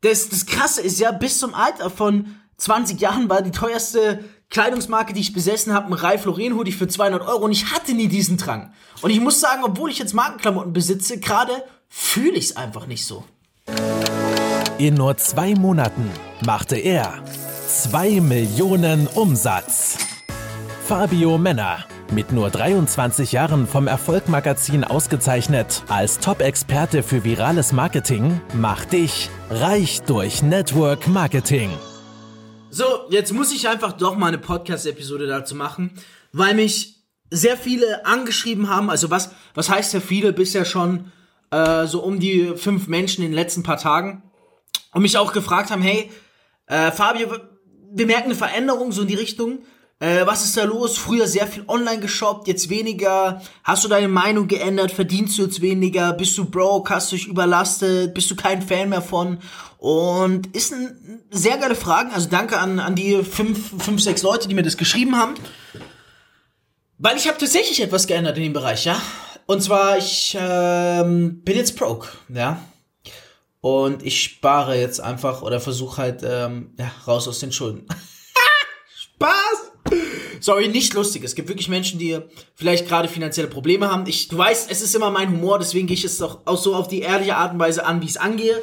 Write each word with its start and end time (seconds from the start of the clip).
das, 0.00 0.28
das 0.28 0.46
Krasse 0.46 0.80
ist 0.80 1.00
ja, 1.00 1.12
bis 1.12 1.38
zum 1.38 1.54
Alter 1.54 1.90
von 1.90 2.36
20 2.58 3.00
Jahren 3.00 3.28
war 3.28 3.42
die 3.42 3.50
teuerste 3.50 4.24
Kleidungsmarke, 4.50 5.12
die 5.12 5.20
ich 5.20 5.32
besessen 5.32 5.74
habe, 5.74 5.88
ein 5.88 5.92
Ralph 5.92 6.24
Lauren 6.24 6.54
Hoodie 6.54 6.72
für 6.72 6.88
200 6.88 7.22
Euro 7.22 7.44
und 7.44 7.52
ich 7.52 7.72
hatte 7.72 7.92
nie 7.92 8.08
diesen 8.08 8.36
Drang. 8.36 8.72
Und 9.02 9.10
ich 9.10 9.20
muss 9.20 9.40
sagen, 9.40 9.62
obwohl 9.64 9.90
ich 9.90 9.98
jetzt 9.98 10.14
Markenklamotten 10.14 10.72
besitze, 10.72 11.20
gerade 11.20 11.64
fühle 11.88 12.32
ich 12.32 12.46
es 12.46 12.56
einfach 12.56 12.86
nicht 12.86 13.04
so. 13.04 13.24
In 14.78 14.94
nur 14.94 15.16
zwei 15.16 15.54
Monaten 15.54 16.10
machte 16.44 16.76
er 16.76 17.22
2 17.68 18.20
Millionen 18.20 19.06
Umsatz. 19.08 19.98
Fabio 20.86 21.36
Männer, 21.36 21.84
mit 22.12 22.32
nur 22.32 22.50
23 22.50 23.32
Jahren 23.32 23.66
vom 23.66 23.86
Erfolgmagazin 23.86 24.84
ausgezeichnet 24.84 25.82
als 25.88 26.18
Top-Experte 26.18 27.02
für 27.02 27.24
virales 27.24 27.72
Marketing, 27.72 28.40
macht 28.54 28.92
dich 28.92 29.30
reich 29.50 30.00
durch 30.02 30.42
Network 30.42 31.08
Marketing. 31.08 31.70
So, 32.70 32.84
jetzt 33.10 33.32
muss 33.32 33.52
ich 33.52 33.68
einfach 33.68 33.92
doch 33.92 34.16
mal 34.16 34.28
eine 34.28 34.38
Podcast-Episode 34.38 35.26
dazu 35.26 35.54
machen, 35.54 35.92
weil 36.32 36.54
mich 36.54 36.96
sehr 37.30 37.56
viele 37.56 38.04
angeschrieben 38.06 38.68
haben. 38.68 38.90
Also 38.90 39.10
was, 39.10 39.30
was 39.54 39.68
heißt 39.68 39.94
ja 39.94 40.00
viele? 40.00 40.32
Bisher 40.32 40.64
schon 40.64 41.12
äh, 41.50 41.86
so 41.86 42.02
um 42.02 42.20
die 42.20 42.54
fünf 42.56 42.88
Menschen 42.88 43.24
in 43.24 43.30
den 43.30 43.34
letzten 43.34 43.62
paar 43.62 43.78
Tagen. 43.78 44.22
Und 44.92 45.02
mich 45.02 45.18
auch 45.18 45.32
gefragt 45.32 45.70
haben, 45.70 45.82
hey, 45.82 46.10
äh, 46.66 46.90
Fabio, 46.90 47.28
wir 47.90 48.06
merken 48.06 48.26
eine 48.26 48.34
Veränderung 48.34 48.92
so 48.92 49.02
in 49.02 49.08
die 49.08 49.14
Richtung. 49.14 49.60
Äh, 50.00 50.26
was 50.26 50.44
ist 50.44 50.56
da 50.56 50.62
los? 50.62 50.96
Früher 50.96 51.26
sehr 51.26 51.46
viel 51.48 51.64
online 51.66 51.98
geshoppt, 51.98 52.46
jetzt 52.46 52.68
weniger. 52.68 53.42
Hast 53.64 53.84
du 53.84 53.88
deine 53.88 54.06
Meinung 54.06 54.46
geändert? 54.46 54.92
Verdienst 54.92 55.38
du 55.38 55.42
jetzt 55.42 55.60
weniger? 55.60 56.12
Bist 56.12 56.38
du 56.38 56.44
broke? 56.44 56.94
Hast 56.94 57.10
du 57.10 57.16
dich 57.16 57.26
überlastet? 57.26 58.14
Bist 58.14 58.30
du 58.30 58.36
kein 58.36 58.62
Fan 58.62 58.90
mehr 58.90 59.02
von? 59.02 59.38
Und 59.78 60.54
ist 60.54 60.72
ein 60.72 61.24
sehr 61.30 61.58
geile 61.58 61.74
Fragen. 61.74 62.12
Also 62.12 62.28
danke 62.28 62.58
an, 62.58 62.78
an 62.78 62.94
die 62.94 63.24
fünf, 63.24 63.82
fünf, 63.82 64.00
sechs 64.00 64.22
Leute, 64.22 64.46
die 64.46 64.54
mir 64.54 64.62
das 64.62 64.76
geschrieben 64.76 65.16
haben. 65.16 65.34
Weil 66.98 67.16
ich 67.16 67.26
habe 67.26 67.38
tatsächlich 67.38 67.82
etwas 67.82 68.06
geändert 68.06 68.36
in 68.36 68.44
dem 68.44 68.52
Bereich, 68.52 68.84
ja. 68.84 69.00
Und 69.46 69.62
zwar, 69.62 69.98
ich 69.98 70.36
ähm, 70.38 71.42
bin 71.42 71.56
jetzt 71.56 71.76
broke, 71.76 72.08
ja. 72.28 72.60
Und 73.60 74.04
ich 74.04 74.22
spare 74.22 74.78
jetzt 74.78 75.00
einfach 75.00 75.42
oder 75.42 75.60
versuche 75.60 75.96
halt 75.96 76.22
ähm, 76.22 76.74
ja, 76.78 76.90
raus 77.06 77.26
aus 77.26 77.40
den 77.40 77.50
Schulden. 77.50 77.86
Spaß! 78.94 79.67
Sorry, 80.40 80.68
nicht 80.68 80.94
lustig. 80.94 81.24
Es 81.24 81.34
gibt 81.34 81.48
wirklich 81.48 81.68
Menschen, 81.68 81.98
die 81.98 82.18
vielleicht 82.54 82.88
gerade 82.88 83.08
finanzielle 83.08 83.48
Probleme 83.48 83.90
haben. 83.90 84.06
Ich, 84.06 84.28
du 84.28 84.38
weißt, 84.38 84.70
es 84.70 84.82
ist 84.82 84.94
immer 84.94 85.10
mein 85.10 85.30
Humor, 85.30 85.58
deswegen 85.58 85.86
gehe 85.86 85.96
ich 85.96 86.04
es 86.04 86.20
auch, 86.22 86.40
auch 86.44 86.58
so 86.58 86.74
auf 86.74 86.88
die 86.88 87.00
ehrliche 87.00 87.36
Art 87.36 87.52
und 87.52 87.58
Weise 87.58 87.84
an, 87.84 88.00
wie 88.00 88.06
ich 88.06 88.12
es 88.12 88.16
angehe. 88.16 88.60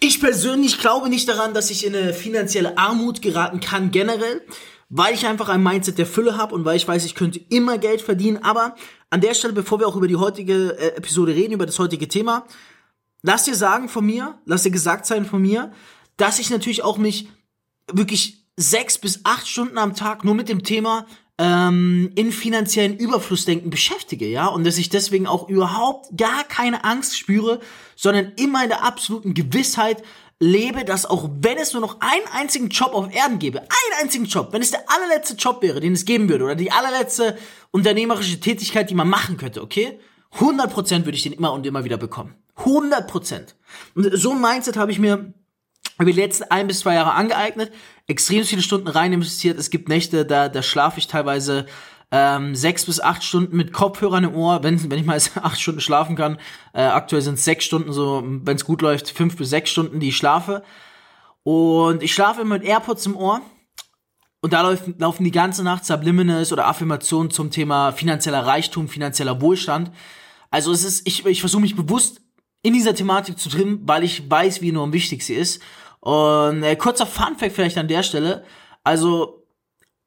Ich 0.00 0.20
persönlich 0.20 0.78
glaube 0.78 1.08
nicht 1.08 1.28
daran, 1.28 1.54
dass 1.54 1.70
ich 1.70 1.86
in 1.86 1.96
eine 1.96 2.12
finanzielle 2.12 2.76
Armut 2.76 3.22
geraten 3.22 3.60
kann, 3.60 3.90
generell, 3.90 4.42
weil 4.90 5.14
ich 5.14 5.26
einfach 5.26 5.48
ein 5.48 5.62
Mindset 5.62 5.98
der 5.98 6.06
Fülle 6.06 6.36
habe 6.36 6.54
und 6.54 6.64
weil 6.64 6.76
ich 6.76 6.86
weiß, 6.86 7.04
ich 7.04 7.14
könnte 7.14 7.40
immer 7.48 7.78
Geld 7.78 8.02
verdienen. 8.02 8.38
Aber 8.42 8.74
an 9.10 9.20
der 9.20 9.34
Stelle, 9.34 9.54
bevor 9.54 9.80
wir 9.80 9.88
auch 9.88 9.96
über 9.96 10.08
die 10.08 10.16
heutige 10.16 10.76
äh, 10.78 10.96
Episode 10.96 11.34
reden, 11.34 11.54
über 11.54 11.66
das 11.66 11.78
heutige 11.78 12.06
Thema, 12.06 12.46
lass 13.22 13.44
dir 13.44 13.54
sagen 13.54 13.88
von 13.88 14.04
mir, 14.04 14.38
lass 14.44 14.64
dir 14.64 14.70
gesagt 14.70 15.06
sein 15.06 15.24
von 15.24 15.40
mir, 15.40 15.72
dass 16.16 16.38
ich 16.38 16.50
natürlich 16.50 16.82
auch 16.82 16.98
mich 16.98 17.28
wirklich 17.90 18.43
sechs 18.56 18.98
bis 18.98 19.20
acht 19.24 19.48
Stunden 19.48 19.78
am 19.78 19.94
Tag 19.94 20.24
nur 20.24 20.34
mit 20.34 20.48
dem 20.48 20.62
Thema 20.62 21.06
ähm, 21.38 22.12
in 22.14 22.30
finanziellen 22.30 22.96
Überflussdenken 22.96 23.70
beschäftige, 23.70 24.26
ja, 24.26 24.46
und 24.46 24.64
dass 24.64 24.78
ich 24.78 24.88
deswegen 24.88 25.26
auch 25.26 25.48
überhaupt 25.48 26.16
gar 26.16 26.44
keine 26.44 26.84
Angst 26.84 27.18
spüre, 27.18 27.60
sondern 27.96 28.32
immer 28.36 28.62
in 28.62 28.68
der 28.68 28.84
absoluten 28.84 29.34
Gewissheit 29.34 30.02
lebe, 30.38 30.84
dass 30.84 31.06
auch 31.06 31.28
wenn 31.40 31.58
es 31.58 31.72
nur 31.72 31.80
noch 31.82 32.00
einen 32.00 32.26
einzigen 32.32 32.68
Job 32.68 32.94
auf 32.94 33.12
Erden 33.12 33.38
gäbe, 33.38 33.60
einen 33.60 34.02
einzigen 34.02 34.26
Job, 34.26 34.52
wenn 34.52 34.62
es 34.62 34.70
der 34.70 34.84
allerletzte 34.88 35.34
Job 35.34 35.62
wäre, 35.62 35.80
den 35.80 35.94
es 35.94 36.04
geben 36.04 36.28
würde, 36.28 36.44
oder 36.44 36.54
die 36.54 36.70
allerletzte 36.70 37.36
unternehmerische 37.70 38.40
Tätigkeit, 38.40 38.90
die 38.90 38.94
man 38.94 39.08
machen 39.08 39.36
könnte, 39.36 39.62
okay? 39.62 39.98
100% 40.38 41.04
würde 41.04 41.16
ich 41.16 41.22
den 41.22 41.32
immer 41.32 41.52
und 41.52 41.66
immer 41.66 41.84
wieder 41.84 41.96
bekommen. 41.96 42.34
100%. 42.58 43.54
Und 43.94 44.10
so 44.16 44.32
ein 44.32 44.40
Mindset 44.40 44.76
habe 44.76 44.92
ich 44.92 44.98
mir 44.98 45.32
über 45.98 46.10
die 46.10 46.20
letzten 46.20 46.44
ein 46.44 46.66
bis 46.66 46.80
zwei 46.80 46.94
Jahre 46.94 47.12
angeeignet, 47.12 47.72
extrem 48.06 48.44
viele 48.44 48.62
Stunden 48.62 48.88
rein 48.88 49.12
investiert. 49.12 49.58
Es 49.58 49.70
gibt 49.70 49.88
Nächte, 49.88 50.24
da, 50.26 50.48
da 50.48 50.62
schlafe 50.62 50.98
ich 50.98 51.06
teilweise 51.06 51.66
ähm, 52.10 52.54
sechs 52.54 52.84
bis 52.84 53.00
acht 53.00 53.24
Stunden 53.24 53.56
mit 53.56 53.72
Kopfhörern 53.72 54.24
im 54.24 54.34
Ohr, 54.34 54.62
wenn, 54.62 54.90
wenn 54.90 54.98
ich 54.98 55.06
mal 55.06 55.18
acht 55.42 55.60
Stunden 55.60 55.80
schlafen 55.80 56.16
kann. 56.16 56.38
Äh, 56.72 56.82
aktuell 56.82 57.22
sind 57.22 57.34
es 57.34 57.44
sechs 57.44 57.64
Stunden, 57.64 57.92
so 57.92 58.22
wenn 58.24 58.56
es 58.56 58.64
gut 58.64 58.82
läuft, 58.82 59.10
fünf 59.10 59.36
bis 59.36 59.50
sechs 59.50 59.70
Stunden, 59.70 60.00
die 60.00 60.08
ich 60.08 60.16
schlafe. 60.16 60.62
Und 61.42 62.02
ich 62.02 62.14
schlafe 62.14 62.42
immer 62.42 62.58
mit 62.58 62.64
AirPods 62.64 63.06
im 63.06 63.16
Ohr. 63.16 63.40
Und 64.40 64.52
da 64.52 64.62
laufen, 64.62 64.94
laufen 64.98 65.24
die 65.24 65.30
ganze 65.30 65.64
Nacht 65.64 65.86
Subliminals 65.86 66.52
oder 66.52 66.66
Affirmationen 66.66 67.30
zum 67.30 67.50
Thema 67.50 67.92
finanzieller 67.92 68.46
Reichtum, 68.46 68.88
finanzieller 68.88 69.40
Wohlstand. 69.40 69.90
Also 70.50 70.70
es 70.70 70.84
ist, 70.84 71.06
ich, 71.08 71.24
ich 71.24 71.40
versuche 71.40 71.62
mich 71.62 71.74
bewusst 71.74 72.20
in 72.62 72.74
dieser 72.74 72.94
Thematik 72.94 73.38
zu 73.38 73.48
trimmen, 73.48 73.80
weil 73.84 74.04
ich 74.04 74.30
weiß, 74.30 74.60
wie 74.60 74.68
enorm 74.68 74.92
wichtig 74.92 75.24
sie 75.24 75.34
ist. 75.34 75.62
Und 76.04 76.62
äh, 76.62 76.76
kurzer 76.76 77.06
Funfact 77.06 77.54
vielleicht 77.54 77.78
an 77.78 77.88
der 77.88 78.02
Stelle. 78.02 78.44
Also, 78.82 79.46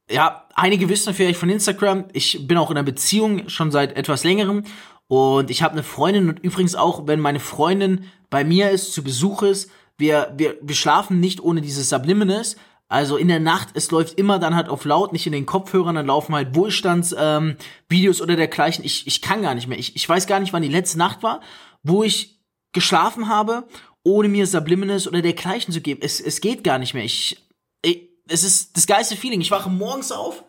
ja, 0.08 0.46
einige 0.54 0.90
wissen 0.90 1.16
vielleicht 1.16 1.40
von 1.40 1.50
Instagram, 1.50 2.06
ich 2.14 2.48
bin 2.48 2.58
auch 2.58 2.70
in 2.70 2.78
einer 2.78 2.86
Beziehung 2.86 3.50
schon 3.50 3.72
seit 3.72 3.98
etwas 3.98 4.24
längerem. 4.24 4.64
Und 5.08 5.50
ich 5.50 5.64
habe 5.64 5.74
eine 5.74 5.82
Freundin 5.82 6.30
und 6.30 6.40
übrigens 6.40 6.76
auch, 6.76 7.08
wenn 7.08 7.20
meine 7.20 7.40
Freundin 7.40 8.06
bei 8.30 8.44
mir 8.44 8.70
ist, 8.70 8.94
zu 8.94 9.04
Besuch 9.04 9.42
ist, 9.42 9.72
wir, 9.98 10.34
wir, 10.38 10.58
wir 10.62 10.76
schlafen 10.76 11.20
nicht 11.20 11.42
ohne 11.42 11.62
dieses 11.62 11.90
Subliminals. 11.90 12.58
Also 12.90 13.18
in 13.18 13.28
der 13.28 13.40
Nacht, 13.40 13.70
es 13.74 13.90
läuft 13.90 14.20
immer 14.20 14.38
dann 14.38 14.56
halt 14.56 14.70
auf 14.70 14.86
laut, 14.86 15.14
nicht 15.14 15.26
in 15.26 15.34
den 15.34 15.48
Kopfhörern, 15.48 15.96
dann 15.96 16.06
laufen 16.06 16.36
halt 16.36 16.54
Wohlstandsvideos 16.54 18.20
ähm, 18.20 18.24
oder 18.24 18.36
dergleichen. 18.36 18.86
Ich, 18.86 19.08
ich 19.08 19.24
kann 19.24 19.42
gar 19.42 19.56
nicht 19.56 19.68
mehr. 19.68 19.80
Ich, 19.80 19.96
ich 19.96 20.08
weiß 20.08 20.28
gar 20.28 20.40
nicht, 20.40 20.54
wann 20.54 20.62
die 20.62 20.68
letzte 20.68 21.00
Nacht 21.00 21.24
war, 21.24 21.42
wo 21.82 22.04
ich 22.04 22.38
geschlafen 22.72 23.28
habe 23.28 23.68
ohne 24.08 24.30
mir 24.30 24.48
Subliminals 24.48 25.06
oder 25.08 25.22
dergleichen 25.22 25.74
zu 25.74 25.82
geben. 25.82 26.00
Es, 26.02 26.22
es 26.22 26.40
geht 26.40 26.64
gar 26.64 26.80
nicht 26.80 26.94
mehr. 26.94 27.04
Ich, 27.04 27.46
ich, 27.82 28.10
es 28.30 28.44
ist 28.44 28.78
das 28.78 28.88
geilste 28.88 29.18
Feeling. 29.18 29.42
Ich 29.42 29.52
wache 29.52 29.70
morgens 29.70 30.12
auf 30.14 30.46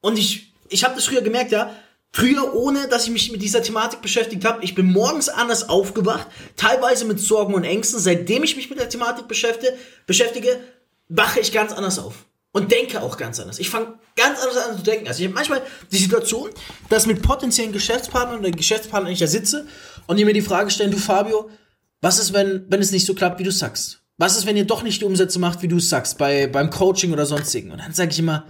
und 0.00 0.18
ich, 0.18 0.54
ich 0.70 0.84
habe 0.84 0.94
das 0.94 1.04
früher 1.04 1.20
gemerkt, 1.20 1.52
ja. 1.52 1.74
Früher, 2.12 2.54
ohne 2.54 2.86
dass 2.88 3.04
ich 3.04 3.10
mich 3.10 3.32
mit 3.32 3.42
dieser 3.42 3.60
Thematik 3.60 4.00
beschäftigt 4.00 4.44
habe, 4.44 4.62
ich 4.64 4.76
bin 4.76 4.86
morgens 4.86 5.28
anders 5.28 5.68
aufgewacht, 5.68 6.28
teilweise 6.56 7.04
mit 7.04 7.18
Sorgen 7.18 7.54
und 7.54 7.64
Ängsten. 7.64 7.98
Seitdem 7.98 8.44
ich 8.44 8.56
mich 8.56 8.70
mit 8.70 8.78
der 8.78 8.88
Thematik 8.88 9.26
beschäftige, 9.26 9.76
beschäftige 10.06 10.60
wache 11.08 11.40
ich 11.40 11.52
ganz 11.52 11.72
anders 11.72 11.98
auf 11.98 12.14
und 12.52 12.70
denke 12.70 13.02
auch 13.02 13.16
ganz 13.16 13.40
anders. 13.40 13.58
Ich 13.58 13.68
fange 13.68 13.98
ganz 14.16 14.38
anders 14.38 14.64
an 14.64 14.76
zu 14.76 14.84
denken. 14.84 15.08
Also 15.08 15.20
ich 15.20 15.26
habe 15.26 15.34
manchmal 15.34 15.62
die 15.90 15.98
Situation, 15.98 16.50
dass 16.88 17.06
mit 17.06 17.20
potenziellen 17.20 17.72
Geschäftspartnern 17.72 18.38
oder 18.38 18.50
Geschäftspartnern 18.52 19.12
ich 19.12 19.18
da 19.18 19.26
sitze 19.26 19.66
und 20.06 20.16
die 20.16 20.24
mir 20.24 20.34
die 20.34 20.40
Frage 20.40 20.70
stellen, 20.70 20.92
du 20.92 20.98
Fabio, 20.98 21.50
was 22.04 22.18
ist, 22.18 22.34
wenn, 22.34 22.66
wenn 22.68 22.82
es 22.82 22.92
nicht 22.92 23.06
so 23.06 23.14
klappt, 23.14 23.40
wie 23.40 23.44
du 23.44 23.50
sagst? 23.50 24.02
Was 24.18 24.36
ist, 24.36 24.44
wenn 24.44 24.58
ihr 24.58 24.66
doch 24.66 24.82
nicht 24.82 25.00
die 25.00 25.06
Umsätze 25.06 25.38
macht, 25.38 25.62
wie 25.62 25.68
du 25.68 25.80
sagst, 25.80 26.18
bei, 26.18 26.46
beim 26.46 26.68
Coaching 26.68 27.14
oder 27.14 27.24
sonstigen? 27.24 27.70
Und 27.70 27.78
dann 27.78 27.94
sage 27.94 28.10
ich 28.10 28.18
immer, 28.18 28.46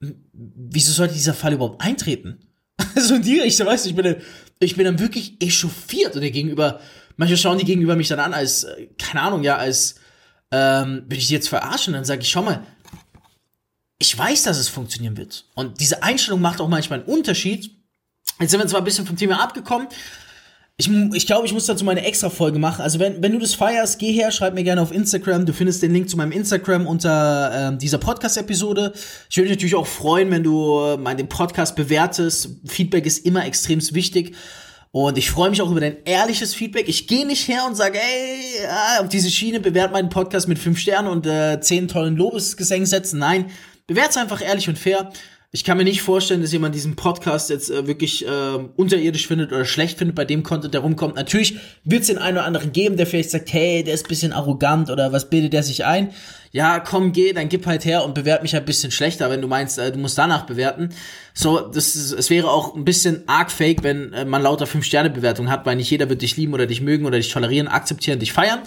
wieso 0.00 0.90
sollte 0.90 1.14
dieser 1.14 1.32
Fall 1.32 1.52
überhaupt 1.52 1.80
eintreten? 1.80 2.40
so 2.96 3.14
in 3.14 3.22
die 3.22 3.38
Richtung, 3.38 3.68
weißt 3.68 3.84
du, 3.84 3.90
ich 3.90 3.94
bin, 3.94 4.04
dann, 4.04 4.16
ich 4.58 4.74
bin 4.74 4.84
dann 4.84 4.98
wirklich 4.98 5.40
echauffiert 5.40 6.16
oder 6.16 6.28
gegenüber, 6.28 6.80
manche 7.16 7.36
schauen 7.36 7.58
die 7.58 7.64
gegenüber 7.64 7.94
mich 7.94 8.08
dann 8.08 8.18
an 8.18 8.34
als, 8.34 8.64
äh, 8.64 8.88
keine 8.98 9.22
Ahnung, 9.22 9.44
ja, 9.44 9.56
als, 9.56 9.94
ähm, 10.50 11.04
bin 11.06 11.18
ich 11.18 11.30
jetzt 11.30 11.48
verarschen? 11.48 11.94
Dann 11.94 12.04
sage 12.04 12.22
ich, 12.22 12.28
schau 12.28 12.42
mal, 12.42 12.66
ich 14.00 14.18
weiß, 14.18 14.42
dass 14.42 14.58
es 14.58 14.68
funktionieren 14.68 15.16
wird. 15.16 15.44
Und 15.54 15.78
diese 15.78 16.02
Einstellung 16.02 16.40
macht 16.40 16.60
auch 16.60 16.68
manchmal 16.68 16.98
einen 16.98 17.08
Unterschied. 17.08 17.70
Jetzt 18.40 18.50
sind 18.50 18.58
wir 18.58 18.66
zwar 18.66 18.80
ein 18.80 18.84
bisschen 18.84 19.06
vom 19.06 19.16
Thema 19.16 19.40
abgekommen, 19.40 19.86
ich, 20.80 20.88
ich 21.12 21.26
glaube, 21.26 21.44
ich 21.44 21.52
muss 21.52 21.66
dazu 21.66 21.84
meine 21.84 22.06
extra 22.06 22.30
Folge 22.30 22.60
machen. 22.60 22.82
Also 22.82 23.00
wenn, 23.00 23.20
wenn 23.20 23.32
du 23.32 23.40
das 23.40 23.54
feierst, 23.54 23.98
geh 23.98 24.12
her, 24.12 24.30
schreib 24.30 24.54
mir 24.54 24.62
gerne 24.62 24.80
auf 24.80 24.92
Instagram. 24.92 25.44
Du 25.44 25.52
findest 25.52 25.82
den 25.82 25.92
Link 25.92 26.08
zu 26.08 26.16
meinem 26.16 26.30
Instagram 26.30 26.86
unter 26.86 27.50
ähm, 27.52 27.78
dieser 27.80 27.98
Podcast-Episode. 27.98 28.92
Ich 29.28 29.36
würde 29.36 29.48
mich 29.48 29.56
natürlich 29.56 29.74
auch 29.74 29.88
freuen, 29.88 30.30
wenn 30.30 30.44
du 30.44 30.78
äh, 30.80 31.14
den 31.16 31.28
Podcast 31.28 31.74
bewertest. 31.74 32.50
Feedback 32.64 33.06
ist 33.06 33.26
immer 33.26 33.44
extrem 33.44 33.80
wichtig. 33.92 34.36
Und 34.92 35.18
ich 35.18 35.32
freue 35.32 35.50
mich 35.50 35.60
auch 35.60 35.70
über 35.70 35.80
dein 35.80 35.96
ehrliches 36.04 36.54
Feedback. 36.54 36.88
Ich 36.88 37.08
gehe 37.08 37.26
nicht 37.26 37.48
her 37.48 37.64
und 37.66 37.76
sage, 37.76 37.98
ey, 37.98 38.62
ja, 38.62 39.00
auf 39.00 39.08
diese 39.08 39.32
Schiene 39.32 39.58
bewert 39.58 39.90
meinen 39.90 40.10
Podcast 40.10 40.46
mit 40.46 40.60
fünf 40.60 40.78
Sternen 40.78 41.08
und 41.08 41.26
äh, 41.26 41.60
zehn 41.60 41.88
tollen 41.88 42.16
Lobesgesängen 42.16 42.86
setzen. 42.86 43.18
Nein, 43.18 43.50
bewert's 43.88 44.16
einfach 44.16 44.40
ehrlich 44.40 44.68
und 44.68 44.78
fair 44.78 45.10
ich 45.50 45.64
kann 45.64 45.78
mir 45.78 45.84
nicht 45.84 46.02
vorstellen, 46.02 46.42
dass 46.42 46.52
jemand 46.52 46.74
diesen 46.74 46.94
Podcast 46.94 47.48
jetzt 47.48 47.70
äh, 47.70 47.86
wirklich 47.86 48.26
äh, 48.26 48.58
unterirdisch 48.76 49.26
findet 49.26 49.50
oder 49.50 49.64
schlecht 49.64 49.96
findet 49.96 50.14
bei 50.14 50.26
dem 50.26 50.42
Content, 50.42 50.74
der 50.74 50.82
rumkommt. 50.82 51.16
Natürlich 51.16 51.56
wird 51.84 52.02
es 52.02 52.08
den 52.08 52.18
einen 52.18 52.36
oder 52.36 52.44
anderen 52.44 52.70
geben, 52.72 52.98
der 52.98 53.06
vielleicht 53.06 53.30
sagt, 53.30 53.50
hey, 53.54 53.82
der 53.82 53.94
ist 53.94 54.04
ein 54.04 54.08
bisschen 54.08 54.34
arrogant 54.34 54.90
oder 54.90 55.10
was 55.10 55.30
bildet 55.30 55.54
der 55.54 55.62
sich 55.62 55.86
ein? 55.86 56.12
Ja, 56.52 56.80
komm, 56.80 57.12
geh, 57.12 57.32
dann 57.32 57.48
gib 57.48 57.64
halt 57.64 57.86
her 57.86 58.04
und 58.04 58.12
bewert 58.14 58.42
mich 58.42 58.54
ein 58.56 58.64
bisschen 58.66 58.90
schlechter, 58.90 59.30
wenn 59.30 59.40
du 59.40 59.48
meinst, 59.48 59.78
äh, 59.78 59.90
du 59.90 59.98
musst 59.98 60.18
danach 60.18 60.44
bewerten. 60.44 60.90
So, 61.32 61.60
das 61.60 61.96
ist, 61.96 62.12
es 62.12 62.28
wäre 62.28 62.50
auch 62.50 62.74
ein 62.74 62.84
bisschen 62.84 63.26
arg 63.26 63.50
fake, 63.50 63.82
wenn 63.82 64.12
äh, 64.12 64.26
man 64.26 64.42
lauter 64.42 64.66
5-Sterne-Bewertungen 64.66 65.50
hat, 65.50 65.64
weil 65.64 65.76
nicht 65.76 65.90
jeder 65.90 66.10
wird 66.10 66.20
dich 66.20 66.36
lieben 66.36 66.52
oder 66.52 66.66
dich 66.66 66.82
mögen 66.82 67.06
oder 67.06 67.16
dich 67.16 67.30
tolerieren, 67.30 67.68
akzeptieren, 67.68 68.18
dich 68.18 68.34
feiern. 68.34 68.60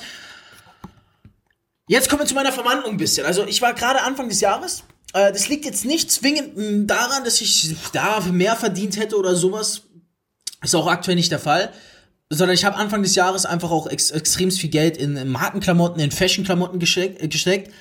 Jetzt 1.88 2.10
kommen 2.10 2.24
wir 2.24 2.28
zu 2.28 2.34
meiner 2.34 2.52
Verwandlung 2.52 2.94
ein 2.94 2.98
bisschen. 2.98 3.28
Also 3.28 3.46
ich 3.46 3.62
war 3.62 3.76
gerade 3.76 4.02
Anfang 4.02 4.30
des 4.30 4.42
Jahres. 4.42 4.84
Äh, 5.14 5.32
das 5.32 5.50
liegt 5.50 5.66
jetzt 5.66 5.86
nicht 5.86 6.12
zwingend 6.12 6.90
daran, 6.90 7.24
dass 7.24 7.42
ich 7.42 7.76
da 7.94 8.20
mehr 8.32 8.56
verdient 8.56 8.98
hätte 8.98 9.18
oder 9.18 9.36
sowas. 9.36 9.84
Ist 10.64 10.76
auch 10.76 10.88
aktuell 10.88 11.16
nicht 11.16 11.32
der 11.32 11.40
Fall. 11.40 11.72
Sondern 12.30 12.54
ich 12.54 12.64
habe 12.64 12.78
Anfang 12.78 13.04
des 13.04 13.16
Jahres 13.16 13.46
einfach 13.46 13.72
auch 13.72 13.88
ex 13.88 14.12
extrem 14.12 14.52
viel 14.52 14.70
Geld 14.70 14.96
in 14.96 15.30
Markenklamotten, 15.30 16.00
in 16.02 16.12
Fashionklamotten 16.12 16.80
gesteckt, 16.80 17.30
gesteckt 17.30 17.72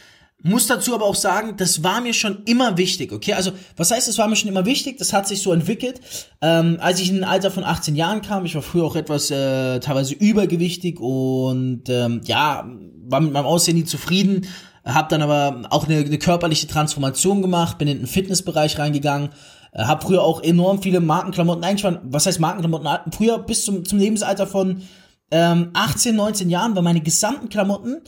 muss 0.42 0.66
dazu 0.66 0.94
aber 0.94 1.04
auch 1.04 1.14
sagen, 1.14 1.56
das 1.56 1.82
war 1.82 2.00
mir 2.00 2.14
schon 2.14 2.44
immer 2.44 2.78
wichtig, 2.78 3.12
okay? 3.12 3.34
Also, 3.34 3.52
was 3.76 3.90
heißt, 3.90 4.08
es 4.08 4.16
war 4.16 4.26
mir 4.26 4.36
schon 4.36 4.48
immer 4.48 4.64
wichtig? 4.64 4.96
Das 4.98 5.12
hat 5.12 5.28
sich 5.28 5.42
so 5.42 5.52
entwickelt. 5.52 6.00
Ähm, 6.40 6.78
als 6.80 7.00
ich 7.00 7.10
in 7.10 7.18
ein 7.18 7.24
Alter 7.24 7.50
von 7.50 7.64
18 7.64 7.94
Jahren 7.94 8.22
kam, 8.22 8.46
ich 8.46 8.54
war 8.54 8.62
früher 8.62 8.84
auch 8.84 8.96
etwas 8.96 9.30
äh, 9.30 9.80
teilweise 9.80 10.14
übergewichtig 10.14 10.98
und 10.98 11.82
ähm, 11.88 12.22
ja, 12.24 12.66
war 13.06 13.20
mit 13.20 13.32
meinem 13.32 13.46
Aussehen 13.46 13.76
nie 13.76 13.84
zufrieden, 13.84 14.46
habe 14.84 15.08
dann 15.08 15.22
aber 15.22 15.68
auch 15.70 15.86
eine, 15.86 15.98
eine 15.98 16.18
körperliche 16.18 16.66
Transformation 16.66 17.42
gemacht, 17.42 17.78
bin 17.78 17.88
in 17.88 17.98
den 17.98 18.06
Fitnessbereich 18.06 18.78
reingegangen, 18.78 19.30
äh, 19.72 19.84
habe 19.84 20.04
früher 20.04 20.22
auch 20.22 20.42
enorm 20.42 20.82
viele 20.82 21.00
Markenklamotten, 21.00 21.64
eigentlich 21.64 21.84
waren, 21.84 22.00
was 22.04 22.26
heißt 22.26 22.40
Markenklamotten? 22.40 23.12
Früher 23.12 23.38
bis 23.38 23.64
zum, 23.64 23.84
zum 23.84 23.98
Lebensalter 23.98 24.46
von 24.46 24.82
ähm, 25.30 25.70
18, 25.74 26.16
19 26.16 26.50
Jahren 26.50 26.74
waren 26.74 26.84
meine 26.84 27.00
gesamten 27.00 27.48
Klamotten 27.48 28.02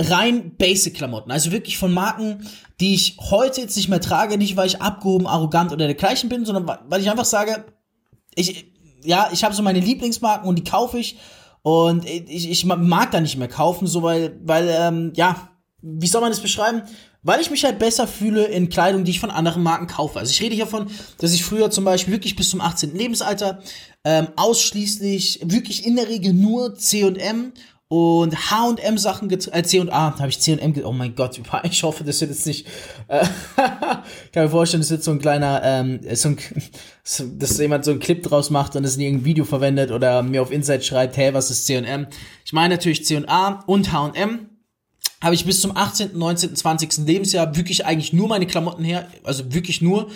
rein 0.00 0.56
Basic-Klamotten. 0.56 1.30
Also 1.30 1.50
wirklich 1.50 1.76
von 1.76 1.92
Marken, 1.92 2.46
die 2.80 2.94
ich 2.94 3.16
heute 3.30 3.60
jetzt 3.60 3.76
nicht 3.76 3.88
mehr 3.88 4.00
trage, 4.00 4.38
nicht 4.38 4.56
weil 4.56 4.68
ich 4.68 4.80
abgehoben, 4.80 5.26
arrogant 5.26 5.72
oder 5.72 5.86
dergleichen 5.86 6.28
bin, 6.28 6.44
sondern 6.44 6.78
weil 6.88 7.00
ich 7.00 7.10
einfach 7.10 7.24
sage, 7.24 7.64
ich, 8.34 8.72
ja, 9.02 9.28
ich 9.32 9.42
habe 9.42 9.54
so 9.54 9.62
meine 9.62 9.80
Lieblingsmarken 9.80 10.48
und 10.48 10.56
die 10.56 10.64
kaufe 10.64 10.98
ich 10.98 11.18
und 11.62 12.04
ich, 12.06 12.48
ich 12.48 12.64
mag 12.64 13.10
da 13.10 13.20
nicht 13.20 13.36
mehr 13.36 13.48
kaufen, 13.48 13.86
so 13.86 14.02
weil, 14.02 14.38
weil, 14.44 14.68
ähm, 14.68 15.12
ja, 15.16 15.50
wie 15.80 16.06
soll 16.06 16.20
man 16.20 16.30
das 16.30 16.40
beschreiben? 16.40 16.82
Weil 17.22 17.40
ich 17.40 17.50
mich 17.50 17.64
halt 17.64 17.78
besser 17.78 18.06
fühle 18.06 18.44
in 18.46 18.68
Kleidung, 18.68 19.04
die 19.04 19.10
ich 19.10 19.20
von 19.20 19.30
anderen 19.30 19.62
Marken 19.62 19.86
kaufe. 19.86 20.18
Also 20.18 20.30
ich 20.30 20.40
rede 20.40 20.54
hiervon, 20.54 20.88
dass 21.18 21.32
ich 21.32 21.44
früher 21.44 21.70
zum 21.70 21.84
Beispiel 21.84 22.14
wirklich 22.14 22.36
bis 22.36 22.50
zum 22.50 22.60
18. 22.60 22.94
Lebensalter 22.94 23.60
ähm, 24.04 24.28
ausschließlich, 24.36 25.40
wirklich 25.44 25.84
in 25.84 25.96
der 25.96 26.08
Regel 26.08 26.32
nur 26.32 26.74
C&M 26.74 27.52
und 27.88 28.50
H&M 28.50 28.98
Sachen 28.98 29.30
äh, 29.30 29.62
C 29.62 29.80
und 29.80 29.90
A 29.90 30.18
habe 30.18 30.28
ich 30.28 30.40
C 30.40 30.52
und 30.52 30.58
M 30.58 30.74
oh 30.84 30.92
mein 30.92 31.14
Gott 31.14 31.40
ich 31.62 31.82
hoffe 31.82 32.04
das 32.04 32.20
wird 32.20 32.30
jetzt 32.30 32.46
nicht 32.46 32.66
äh, 33.08 33.24
kann 33.56 34.44
mir 34.44 34.50
vorstellen 34.50 34.82
das 34.82 34.90
wird 34.90 35.02
so 35.02 35.10
ein 35.10 35.18
kleiner 35.18 35.62
ähm, 35.64 36.00
so 36.12 36.28
ein, 36.28 36.36
dass 37.38 37.58
jemand 37.58 37.86
so 37.86 37.92
einen 37.92 38.00
Clip 38.00 38.22
draus 38.22 38.50
macht 38.50 38.76
und 38.76 38.82
das 38.82 38.96
in 38.96 39.00
irgendein 39.00 39.24
Video 39.24 39.46
verwendet 39.46 39.90
oder 39.90 40.22
mir 40.22 40.42
auf 40.42 40.50
Insight 40.50 40.84
schreibt 40.84 41.16
hey 41.16 41.32
was 41.32 41.50
ist 41.50 41.64
C 41.64 41.78
und 41.78 41.84
M 41.84 42.06
ich 42.44 42.52
meine 42.52 42.74
natürlich 42.74 43.06
C 43.06 43.16
und 43.16 43.26
A 43.26 43.64
und 43.66 43.90
H&M 43.90 44.57
habe 45.22 45.34
ich 45.34 45.44
bis 45.44 45.60
zum 45.60 45.76
18., 45.76 46.16
19., 46.16 46.54
20. 46.54 47.06
Lebensjahr 47.06 47.56
wirklich 47.56 47.84
eigentlich 47.84 48.12
nur 48.12 48.28
meine 48.28 48.46
Klamotten 48.46 48.84
her, 48.84 49.08
also 49.24 49.52
wirklich 49.52 49.80
nur. 49.80 50.10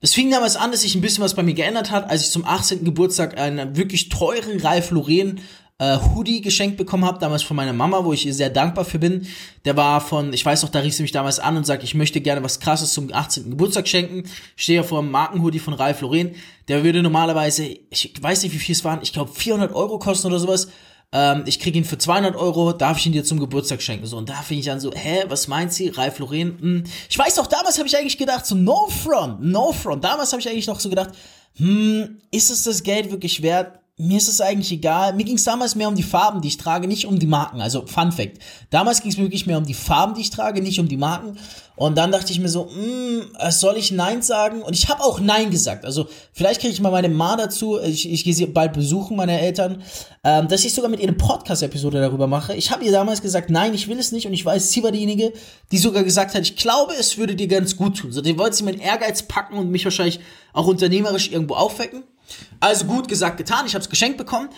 Es 0.00 0.14
fing 0.14 0.30
damals 0.30 0.56
an, 0.56 0.72
dass 0.72 0.82
sich 0.82 0.96
ein 0.96 1.00
bisschen 1.00 1.22
was 1.22 1.34
bei 1.34 1.44
mir 1.44 1.54
geändert 1.54 1.92
hat, 1.92 2.10
als 2.10 2.22
ich 2.22 2.30
zum 2.30 2.44
18. 2.44 2.84
Geburtstag 2.84 3.38
einen 3.38 3.76
wirklich 3.76 4.08
teuren 4.08 4.60
Ralph 4.60 4.90
Lauren 4.90 5.40
äh, 5.82 5.98
Hoodie 5.98 6.40
geschenkt 6.40 6.76
bekommen 6.76 7.04
habe, 7.04 7.18
damals 7.18 7.42
von 7.42 7.56
meiner 7.56 7.72
Mama, 7.72 8.04
wo 8.04 8.12
ich 8.12 8.24
ihr 8.24 8.34
sehr 8.34 8.50
dankbar 8.50 8.84
für 8.84 9.00
bin. 9.00 9.26
Der 9.64 9.76
war 9.76 10.00
von, 10.00 10.32
ich 10.32 10.44
weiß 10.44 10.62
noch, 10.62 10.70
da 10.70 10.78
rief 10.78 10.94
sie 10.94 11.02
mich 11.02 11.12
damals 11.12 11.40
an 11.40 11.56
und 11.56 11.66
sagt, 11.66 11.82
ich 11.82 11.94
möchte 11.94 12.20
gerne 12.20 12.42
was 12.42 12.60
krasses 12.60 12.92
zum 12.92 13.12
18. 13.12 13.50
Geburtstag 13.50 13.88
schenken. 13.88 14.22
Ich 14.56 14.62
stehe 14.62 14.84
vor 14.84 15.00
einem 15.00 15.10
Markenhoodie 15.10 15.58
von 15.58 15.74
Ralph 15.74 16.00
Lauren. 16.00 16.36
Der 16.68 16.84
würde 16.84 17.02
normalerweise, 17.02 17.64
ich 17.90 18.12
weiß 18.20 18.44
nicht, 18.44 18.52
wie 18.54 18.58
viel 18.58 18.74
es 18.74 18.84
waren, 18.84 19.00
ich 19.02 19.12
glaube 19.12 19.32
400 19.32 19.74
Euro 19.74 19.98
kosten 19.98 20.28
oder 20.28 20.38
sowas. 20.38 20.68
Ähm, 21.12 21.44
ich 21.46 21.60
kriege 21.60 21.78
ihn 21.78 21.84
für 21.84 21.98
200 21.98 22.34
Euro, 22.36 22.72
darf 22.72 22.98
ich 22.98 23.06
ihn 23.06 23.12
dir 23.12 23.24
zum 23.24 23.38
Geburtstag 23.38 23.82
schenken? 23.82 24.06
So, 24.06 24.16
und 24.16 24.28
da 24.28 24.36
fing 24.36 24.58
ich 24.58 24.70
an 24.70 24.80
so, 24.80 24.92
hä, 24.92 25.24
was 25.28 25.46
meint 25.46 25.72
sie? 25.72 25.88
Ralph 25.88 26.18
Lauren? 26.18 26.58
Hm. 26.58 26.84
Ich 27.10 27.18
weiß 27.18 27.34
doch, 27.34 27.46
damals 27.46 27.78
habe 27.78 27.86
ich 27.86 27.96
eigentlich 27.96 28.18
gedacht, 28.18 28.46
so, 28.46 28.54
no 28.54 28.88
front, 28.88 29.42
no 29.42 29.72
front. 29.72 30.02
Damals 30.02 30.32
habe 30.32 30.40
ich 30.40 30.48
eigentlich 30.48 30.66
noch 30.66 30.80
so 30.80 30.88
gedacht, 30.88 31.10
hm, 31.56 32.18
ist 32.30 32.50
es 32.50 32.62
das 32.64 32.82
Geld 32.82 33.10
wirklich 33.10 33.42
wert? 33.42 33.78
Mir 34.02 34.18
ist 34.18 34.28
es 34.28 34.40
eigentlich 34.40 34.72
egal. 34.72 35.14
Mir 35.14 35.24
ging 35.24 35.36
es 35.36 35.44
damals 35.44 35.74
mehr 35.74 35.88
um 35.88 35.94
die 35.94 36.02
Farben, 36.02 36.40
die 36.40 36.48
ich 36.48 36.56
trage, 36.56 36.88
nicht 36.88 37.06
um 37.06 37.18
die 37.18 37.26
Marken. 37.26 37.60
Also 37.60 37.86
Fun 37.86 38.12
Fact. 38.12 38.38
Damals 38.70 39.00
ging 39.00 39.12
es 39.12 39.18
wirklich 39.18 39.46
mehr 39.46 39.58
um 39.58 39.64
die 39.64 39.74
Farben, 39.74 40.14
die 40.14 40.22
ich 40.22 40.30
trage, 40.30 40.60
nicht 40.60 40.80
um 40.80 40.88
die 40.88 40.96
Marken. 40.96 41.38
Und 41.76 41.96
dann 41.96 42.12
dachte 42.12 42.32
ich 42.32 42.38
mir 42.38 42.48
so, 42.48 42.64
mh, 42.64 42.72
hm, 42.74 43.50
soll 43.50 43.76
ich 43.76 43.92
Nein 43.92 44.22
sagen? 44.22 44.62
Und 44.62 44.74
ich 44.74 44.88
habe 44.88 45.02
auch 45.02 45.20
Nein 45.20 45.50
gesagt. 45.50 45.84
Also 45.84 46.06
vielleicht 46.32 46.60
kriege 46.60 46.72
ich 46.72 46.80
mal 46.80 46.90
meine 46.90 47.08
Ma 47.08 47.36
dazu. 47.36 47.78
Ich, 47.80 48.10
ich 48.10 48.24
gehe 48.24 48.34
sie 48.34 48.46
bald 48.46 48.72
besuchen, 48.72 49.16
meine 49.16 49.40
Eltern. 49.40 49.82
Ähm, 50.24 50.48
dass 50.48 50.64
ich 50.64 50.74
sogar 50.74 50.90
mit 50.90 51.00
ihr 51.00 51.08
eine 51.08 51.16
Podcast-Episode 51.16 52.00
darüber 52.00 52.26
mache. 52.26 52.54
Ich 52.54 52.70
habe 52.70 52.84
ihr 52.84 52.92
damals 52.92 53.22
gesagt, 53.22 53.50
nein, 53.50 53.72
ich 53.72 53.88
will 53.88 53.98
es 53.98 54.12
nicht. 54.12 54.26
Und 54.26 54.32
ich 54.32 54.44
weiß, 54.44 54.70
sie 54.70 54.82
war 54.82 54.92
diejenige, 54.92 55.32
die 55.70 55.78
sogar 55.78 56.02
gesagt 56.02 56.34
hat, 56.34 56.42
ich 56.42 56.56
glaube, 56.56 56.92
es 56.98 57.18
würde 57.18 57.34
dir 57.34 57.48
ganz 57.48 57.76
gut 57.76 57.98
tun. 57.98 58.12
So, 58.12 58.20
die 58.20 58.38
wollte 58.38 58.56
sie 58.56 58.64
mit 58.64 58.80
Ehrgeiz 58.80 59.22
packen 59.22 59.56
und 59.56 59.70
mich 59.70 59.84
wahrscheinlich 59.84 60.20
auch 60.52 60.66
unternehmerisch 60.66 61.30
irgendwo 61.32 61.54
aufwecken. 61.54 62.04
Also 62.60 62.86
gut 62.86 63.08
gesagt, 63.08 63.36
getan. 63.36 63.66
Ich 63.66 63.74
habe 63.74 63.82
es 63.82 63.90
geschenkt 63.90 64.18
bekommen. 64.18 64.50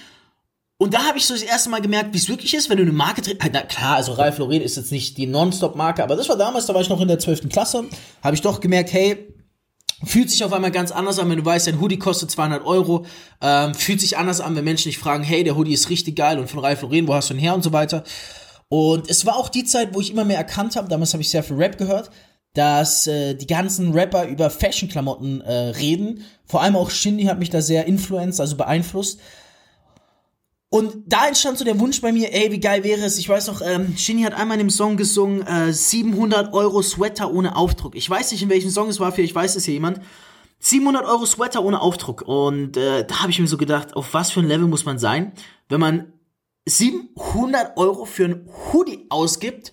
Und 0.76 0.92
da 0.92 1.04
habe 1.04 1.18
ich 1.18 1.26
so 1.26 1.34
das 1.34 1.42
erste 1.42 1.70
Mal 1.70 1.80
gemerkt, 1.80 2.12
wie 2.12 2.18
es 2.18 2.28
wirklich 2.28 2.52
ist, 2.52 2.68
wenn 2.68 2.78
du 2.78 2.82
eine 2.82 2.92
Marke 2.92 3.22
trägst. 3.22 3.40
Na 3.52 3.62
klar, 3.62 3.96
also 3.96 4.12
Ralph 4.12 4.38
Lauren 4.38 4.60
ist 4.60 4.76
jetzt 4.76 4.90
nicht 4.90 5.16
die 5.16 5.26
Nonstop-Marke, 5.26 6.02
aber 6.02 6.16
das 6.16 6.28
war 6.28 6.36
damals, 6.36 6.66
da 6.66 6.74
war 6.74 6.80
ich 6.80 6.88
noch 6.88 7.00
in 7.00 7.08
der 7.08 7.18
12. 7.18 7.48
Klasse, 7.48 7.84
habe 8.22 8.34
ich 8.34 8.42
doch 8.42 8.60
gemerkt, 8.60 8.92
hey, 8.92 9.34
fühlt 10.04 10.30
sich 10.30 10.42
auf 10.42 10.52
einmal 10.52 10.72
ganz 10.72 10.90
anders 10.90 11.18
an, 11.18 11.30
wenn 11.30 11.38
du 11.38 11.44
weißt, 11.44 11.68
dein 11.68 11.80
Hoodie 11.80 11.98
kostet 11.98 12.30
200 12.30 12.66
Euro, 12.66 13.06
ähm, 13.40 13.74
fühlt 13.74 14.00
sich 14.00 14.18
anders 14.18 14.40
an, 14.40 14.56
wenn 14.56 14.64
Menschen 14.64 14.88
dich 14.88 14.98
fragen, 14.98 15.22
hey, 15.22 15.44
der 15.44 15.56
Hoodie 15.56 15.72
ist 15.72 15.90
richtig 15.90 16.16
geil 16.16 16.38
und 16.40 16.50
von 16.50 16.60
Ralph 16.60 16.82
Lauren, 16.82 17.06
wo 17.06 17.14
hast 17.14 17.30
du 17.30 17.34
ihn 17.34 17.40
her 17.40 17.54
und 17.54 17.62
so 17.62 17.72
weiter. 17.72 18.02
Und 18.68 19.08
es 19.08 19.24
war 19.24 19.36
auch 19.36 19.48
die 19.48 19.64
Zeit, 19.64 19.94
wo 19.94 20.00
ich 20.00 20.10
immer 20.10 20.24
mehr 20.24 20.38
erkannt 20.38 20.74
habe, 20.74 20.88
damals 20.88 21.12
habe 21.12 21.22
ich 21.22 21.30
sehr 21.30 21.44
viel 21.44 21.56
Rap 21.56 21.78
gehört, 21.78 22.10
dass 22.54 23.06
äh, 23.08 23.34
die 23.34 23.46
ganzen 23.46 23.92
Rapper 23.92 24.26
über 24.26 24.48
Fashion-Klamotten 24.48 25.40
äh, 25.40 25.52
reden. 25.52 26.24
Vor 26.46 26.62
allem 26.62 26.76
auch 26.76 26.90
Shindy 26.90 27.24
hat 27.24 27.38
mich 27.38 27.50
da 27.50 27.60
sehr 27.60 27.86
influenced, 27.86 28.40
also 28.40 28.56
beeinflusst. 28.56 29.20
Und 30.70 31.04
da 31.06 31.26
entstand 31.26 31.58
so 31.58 31.64
der 31.64 31.78
Wunsch 31.78 32.00
bei 32.00 32.12
mir, 32.12 32.32
ey, 32.32 32.50
wie 32.50 32.60
geil 32.60 32.82
wäre 32.82 33.02
es. 33.02 33.18
Ich 33.18 33.28
weiß 33.28 33.48
noch, 33.48 33.60
ähm, 33.60 33.96
Shindy 33.96 34.22
hat 34.22 34.34
einmal 34.34 34.58
in 34.58 34.66
dem 34.66 34.70
Song 34.70 34.96
gesungen, 34.96 35.46
äh, 35.46 35.72
700 35.72 36.52
Euro 36.52 36.82
Sweater 36.82 37.32
ohne 37.32 37.56
Aufdruck. 37.56 37.96
Ich 37.96 38.08
weiß 38.08 38.32
nicht, 38.32 38.42
in 38.42 38.48
welchem 38.48 38.70
Song 38.70 38.88
es 38.88 39.00
war, 39.00 39.12
vielleicht 39.12 39.34
weiß 39.34 39.56
es 39.56 39.64
hier 39.64 39.74
jemand. 39.74 40.00
700 40.60 41.04
Euro 41.04 41.26
Sweater 41.26 41.64
ohne 41.64 41.80
Aufdruck. 41.80 42.22
Und 42.22 42.76
äh, 42.76 43.04
da 43.04 43.20
habe 43.20 43.30
ich 43.30 43.38
mir 43.38 43.48
so 43.48 43.56
gedacht, 43.56 43.94
auf 43.94 44.14
was 44.14 44.30
für 44.30 44.40
ein 44.40 44.48
Level 44.48 44.66
muss 44.66 44.84
man 44.84 44.98
sein, 44.98 45.32
wenn 45.68 45.80
man 45.80 46.12
700 46.66 47.76
Euro 47.76 48.04
für 48.04 48.24
ein 48.24 48.48
Hoodie 48.72 49.06
ausgibt, 49.10 49.72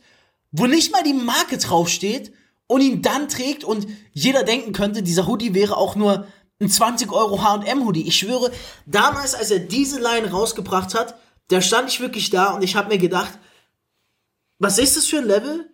wo 0.51 0.66
nicht 0.66 0.92
mal 0.92 1.04
die 1.04 1.13
Marke 1.13 1.58
draufsteht 1.58 2.32
und 2.72 2.80
ihn 2.80 3.01
dann 3.01 3.28
trägt 3.28 3.66
und 3.66 3.86
jeder 4.13 4.44
denken 4.44 4.72
könnte, 4.72 5.04
dieser 5.04 5.28
Hoodie 5.28 5.54
wäre 5.54 5.75
auch 5.75 5.98
nur 5.98 6.25
ein 6.62 6.70
20 6.70 7.12
Euro 7.12 7.44
H&M 7.44 7.86
Hoodie. 7.86 8.08
Ich 8.08 8.16
schwöre, 8.16 8.50
damals, 8.86 9.36
als 9.36 9.51
er 9.51 9.60
diese 9.60 10.00
Line 10.00 10.32
rausgebracht 10.32 10.94
hat, 10.94 11.16
da 11.50 11.60
stand 11.60 11.90
ich 11.90 12.00
wirklich 12.00 12.30
da 12.30 12.54
und 12.54 12.63
ich 12.63 12.78
habe 12.78 12.88
mir 12.88 12.98
gedacht, 12.98 13.38
was 14.58 14.78
ist 14.78 14.96
das 14.96 15.06
für 15.06 15.18
ein 15.18 15.25
Level, 15.25 15.70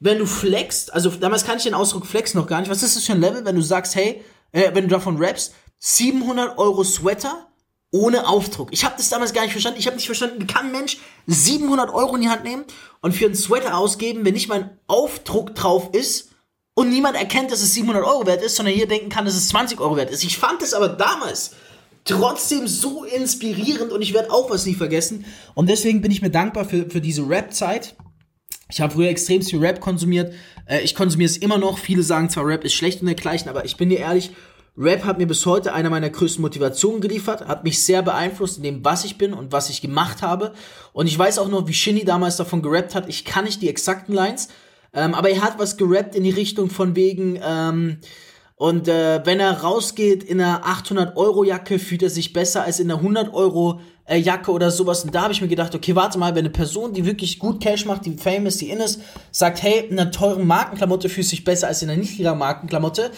wenn 0.00 0.18
du 0.18 0.26
flexst, 0.26 0.92
also 0.92 1.08
damals 1.08 1.46
kann 1.46 1.56
ich 1.56 1.62
den 1.62 1.72
Ausdruck 1.72 2.04
flex 2.04 2.34
noch 2.34 2.46
gar 2.46 2.60
nicht, 2.60 2.68
was 2.70 2.82
ist 2.82 2.94
das 2.94 3.04
für 3.04 3.12
ein 3.12 3.22
Level, 3.22 3.46
wenn 3.46 3.56
du 3.56 3.62
sagst, 3.62 3.94
hey, 3.94 4.22
äh, 4.52 4.74
wenn 4.74 4.84
du 4.84 4.90
davon 4.90 5.16
rappst, 5.16 5.54
700 5.78 6.58
Euro 6.58 6.84
Sweater 6.84 7.48
ohne 7.90 8.28
Aufdruck. 8.28 8.68
Ich 8.70 8.84
habe 8.84 8.96
das 8.98 9.08
damals 9.08 9.32
gar 9.32 9.44
nicht 9.44 9.52
verstanden. 9.52 9.78
Ich 9.78 9.86
habe 9.86 9.96
nicht 9.96 10.06
verstanden, 10.06 10.42
wie 10.42 10.46
kann 10.46 10.66
ein 10.66 10.72
Mensch 10.72 10.98
700 11.26 11.88
Euro 11.88 12.16
in 12.16 12.22
die 12.22 12.28
Hand 12.28 12.44
nehmen 12.44 12.64
und 13.00 13.12
für 13.12 13.24
einen 13.24 13.34
Sweater 13.34 13.78
ausgeben, 13.78 14.26
wenn 14.26 14.34
nicht 14.34 14.48
mal 14.48 14.64
ein 14.64 14.78
Aufdruck 14.88 15.54
drauf 15.54 15.94
ist 15.94 16.33
und 16.74 16.90
niemand 16.90 17.16
erkennt, 17.16 17.52
dass 17.52 17.62
es 17.62 17.74
700 17.74 18.04
Euro 18.04 18.26
wert 18.26 18.42
ist, 18.42 18.56
sondern 18.56 18.74
hier 18.74 18.88
denken 18.88 19.08
kann, 19.08 19.24
dass 19.24 19.34
es 19.34 19.48
20 19.48 19.80
Euro 19.80 19.96
wert 19.96 20.10
ist. 20.10 20.24
Ich 20.24 20.38
fand 20.38 20.62
es 20.62 20.74
aber 20.74 20.88
damals 20.88 21.52
trotzdem 22.04 22.66
so 22.66 23.04
inspirierend 23.04 23.92
und 23.92 24.02
ich 24.02 24.12
werde 24.12 24.30
auch 24.30 24.50
was 24.50 24.66
nie 24.66 24.74
vergessen. 24.74 25.24
Und 25.54 25.68
deswegen 25.68 26.02
bin 26.02 26.10
ich 26.10 26.20
mir 26.20 26.30
dankbar 26.30 26.64
für, 26.64 26.90
für 26.90 27.00
diese 27.00 27.28
Rap-Zeit. 27.28 27.96
Ich 28.70 28.80
habe 28.80 28.92
früher 28.92 29.08
extrem 29.08 29.42
viel 29.42 29.60
Rap 29.60 29.80
konsumiert. 29.80 30.34
Äh, 30.66 30.80
ich 30.80 30.94
konsumiere 30.94 31.30
es 31.30 31.36
immer 31.36 31.58
noch. 31.58 31.78
Viele 31.78 32.02
sagen 32.02 32.28
zwar, 32.28 32.46
Rap 32.46 32.64
ist 32.64 32.74
schlecht 32.74 33.00
und 33.00 33.06
dergleichen, 33.06 33.48
aber 33.48 33.64
ich 33.64 33.76
bin 33.76 33.88
dir 33.88 34.00
ehrlich, 34.00 34.32
Rap 34.76 35.04
hat 35.04 35.18
mir 35.18 35.28
bis 35.28 35.46
heute 35.46 35.72
eine 35.72 35.88
meiner 35.88 36.10
größten 36.10 36.42
Motivationen 36.42 37.00
geliefert, 37.00 37.46
hat 37.46 37.62
mich 37.62 37.84
sehr 37.84 38.02
beeinflusst 38.02 38.56
in 38.56 38.64
dem, 38.64 38.84
was 38.84 39.04
ich 39.04 39.16
bin 39.18 39.32
und 39.32 39.52
was 39.52 39.70
ich 39.70 39.80
gemacht 39.80 40.20
habe. 40.20 40.52
Und 40.92 41.06
ich 41.06 41.16
weiß 41.16 41.38
auch 41.38 41.48
noch, 41.48 41.68
wie 41.68 41.74
Shinny 41.74 42.04
damals 42.04 42.36
davon 42.36 42.60
gerappt 42.60 42.96
hat. 42.96 43.08
Ich 43.08 43.24
kann 43.24 43.44
nicht 43.44 43.62
die 43.62 43.68
exakten 43.68 44.12
Lines, 44.12 44.48
ähm, 44.94 45.14
aber 45.14 45.30
er 45.30 45.42
hat 45.42 45.58
was 45.58 45.76
gerappt 45.76 46.14
in 46.14 46.24
die 46.24 46.30
Richtung 46.30 46.70
von 46.70 46.96
wegen, 46.96 47.38
ähm, 47.44 47.98
und 48.56 48.86
äh, 48.86 49.20
wenn 49.24 49.40
er 49.40 49.62
rausgeht 49.62 50.22
in 50.22 50.40
einer 50.40 50.64
800-Euro-Jacke, 50.64 51.78
fühlt 51.78 52.02
er 52.02 52.10
sich 52.10 52.32
besser 52.32 52.62
als 52.62 52.78
in 52.78 52.90
einer 52.90 53.02
100-Euro-Jacke 53.02 54.50
oder 54.52 54.70
sowas. 54.70 55.04
Und 55.04 55.14
da 55.14 55.22
habe 55.22 55.32
ich 55.32 55.40
mir 55.40 55.48
gedacht, 55.48 55.74
okay, 55.74 55.96
warte 55.96 56.18
mal, 56.18 56.34
wenn 56.34 56.44
eine 56.44 56.50
Person, 56.50 56.92
die 56.92 57.04
wirklich 57.04 57.40
gut 57.40 57.60
Cash 57.60 57.84
macht, 57.84 58.06
die 58.06 58.16
famous, 58.16 58.58
die 58.58 58.70
in 58.70 58.78
ist, 58.78 59.00
sagt, 59.32 59.62
hey, 59.62 59.86
in 59.88 59.98
einer 59.98 60.12
teuren 60.12 60.46
Markenklamotte 60.46 61.08
fühlt 61.08 61.26
sich 61.26 61.42
besser 61.42 61.66
als 61.66 61.82
in 61.82 61.90
einer 61.90 62.00
niedriger 62.00 62.36
Markenklamotte, 62.36 63.10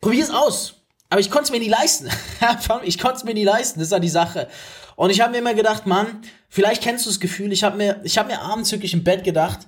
probier 0.00 0.22
es 0.22 0.30
aus. 0.30 0.74
Aber 1.10 1.20
ich 1.20 1.30
konnte 1.30 1.46
es 1.46 1.50
mir 1.50 1.60
nie 1.60 1.68
leisten. 1.68 2.08
ich 2.84 2.98
konnte 2.98 3.16
es 3.16 3.24
mir 3.24 3.34
nie 3.34 3.44
leisten, 3.44 3.80
das 3.80 3.88
ist 3.88 3.92
ja 3.92 3.98
die 3.98 4.08
Sache. 4.08 4.48
Und 4.94 5.10
ich 5.10 5.20
habe 5.20 5.32
mir 5.32 5.38
immer 5.38 5.54
gedacht, 5.54 5.86
Mann, 5.86 6.22
vielleicht 6.48 6.82
kennst 6.82 7.04
du 7.04 7.10
das 7.10 7.18
Gefühl, 7.18 7.52
ich 7.52 7.64
habe 7.64 7.76
mir, 7.76 8.00
ich 8.04 8.16
hab 8.16 8.28
mir 8.28 8.40
abends 8.40 8.70
wirklich 8.70 8.94
im 8.94 9.02
Bett 9.02 9.24
gedacht, 9.24 9.66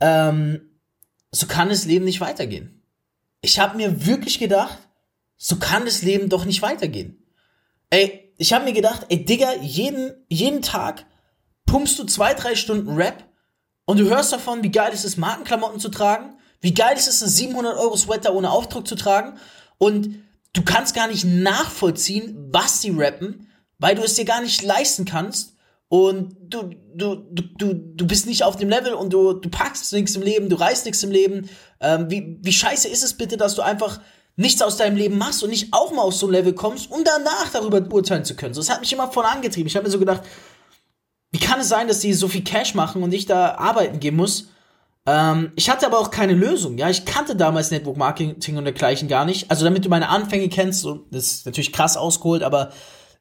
ähm, 0.00 0.69
so 1.30 1.46
kann 1.46 1.68
das 1.68 1.84
Leben 1.84 2.04
nicht 2.04 2.20
weitergehen. 2.20 2.82
Ich 3.40 3.58
habe 3.58 3.76
mir 3.76 4.06
wirklich 4.06 4.38
gedacht, 4.38 4.78
so 5.36 5.56
kann 5.56 5.84
das 5.84 6.02
Leben 6.02 6.28
doch 6.28 6.44
nicht 6.44 6.62
weitergehen. 6.62 7.26
Ey, 7.88 8.34
ich 8.36 8.52
habe 8.52 8.64
mir 8.64 8.72
gedacht, 8.72 9.06
ey 9.08 9.24
Digga, 9.24 9.54
jeden, 9.60 10.12
jeden 10.28 10.62
Tag 10.62 11.06
pumpst 11.66 11.98
du 11.98 12.04
zwei, 12.04 12.34
drei 12.34 12.54
Stunden 12.54 12.94
Rap 12.94 13.24
und 13.84 13.98
du 13.98 14.08
hörst 14.08 14.32
davon, 14.32 14.62
wie 14.62 14.70
geil 14.70 14.90
es 14.92 15.04
ist, 15.04 15.16
Markenklamotten 15.16 15.80
zu 15.80 15.88
tragen, 15.88 16.38
wie 16.60 16.74
geil 16.74 16.94
es 16.96 17.08
ist, 17.08 17.22
einen 17.22 17.32
700 17.32 17.76
Euro 17.78 17.96
Sweater 17.96 18.34
ohne 18.34 18.50
Aufdruck 18.50 18.86
zu 18.86 18.96
tragen 18.96 19.38
und 19.78 20.22
du 20.52 20.62
kannst 20.62 20.94
gar 20.94 21.08
nicht 21.08 21.24
nachvollziehen, 21.24 22.48
was 22.52 22.80
die 22.80 22.90
rappen, 22.90 23.48
weil 23.78 23.94
du 23.94 24.02
es 24.02 24.14
dir 24.14 24.24
gar 24.24 24.42
nicht 24.42 24.62
leisten 24.62 25.04
kannst 25.04 25.54
und 25.90 26.36
du, 26.48 26.70
du, 26.94 27.16
du, 27.16 27.42
du, 27.58 27.74
du 27.74 28.06
bist 28.06 28.26
nicht 28.26 28.44
auf 28.44 28.54
dem 28.54 28.68
Level 28.68 28.94
und 28.94 29.12
du, 29.12 29.32
du 29.32 29.48
packst 29.50 29.92
nichts 29.92 30.14
im 30.14 30.22
Leben, 30.22 30.48
du 30.48 30.54
reißt 30.54 30.86
nichts 30.86 31.02
im 31.02 31.10
Leben. 31.10 31.50
Ähm, 31.80 32.08
wie, 32.08 32.38
wie 32.40 32.52
scheiße 32.52 32.86
ist 32.88 33.02
es 33.02 33.14
bitte, 33.14 33.36
dass 33.36 33.56
du 33.56 33.62
einfach 33.62 34.00
nichts 34.36 34.62
aus 34.62 34.76
deinem 34.76 34.96
Leben 34.96 35.18
machst 35.18 35.42
und 35.42 35.50
nicht 35.50 35.72
auch 35.72 35.90
mal 35.90 36.02
auf 36.02 36.14
so 36.14 36.28
ein 36.28 36.32
Level 36.32 36.52
kommst, 36.52 36.92
um 36.92 37.02
danach 37.02 37.50
darüber 37.52 37.82
urteilen 37.92 38.24
zu 38.24 38.36
können. 38.36 38.54
So, 38.54 38.60
das 38.60 38.70
hat 38.70 38.78
mich 38.78 38.92
immer 38.92 39.10
voll 39.10 39.24
angetrieben. 39.24 39.66
Ich 39.66 39.74
habe 39.74 39.84
mir 39.84 39.90
so 39.90 39.98
gedacht, 39.98 40.22
wie 41.32 41.40
kann 41.40 41.58
es 41.58 41.68
sein, 41.68 41.88
dass 41.88 41.98
die 41.98 42.14
so 42.14 42.28
viel 42.28 42.44
Cash 42.44 42.76
machen 42.76 43.02
und 43.02 43.12
ich 43.12 43.26
da 43.26 43.56
arbeiten 43.56 43.98
gehen 43.98 44.14
muss? 44.14 44.46
Ähm, 45.06 45.50
ich 45.56 45.68
hatte 45.70 45.86
aber 45.86 45.98
auch 45.98 46.12
keine 46.12 46.34
Lösung. 46.34 46.78
Ja, 46.78 46.88
ich 46.88 47.04
kannte 47.04 47.34
damals 47.34 47.72
Network 47.72 47.96
Marketing 47.96 48.56
und 48.56 48.64
dergleichen 48.64 49.08
gar 49.08 49.24
nicht. 49.24 49.50
Also 49.50 49.64
damit 49.64 49.84
du 49.84 49.88
meine 49.88 50.08
Anfänge 50.08 50.48
kennst, 50.48 50.82
so, 50.82 51.06
das 51.10 51.32
ist 51.32 51.46
natürlich 51.46 51.72
krass 51.72 51.96
ausgeholt, 51.96 52.44
aber 52.44 52.70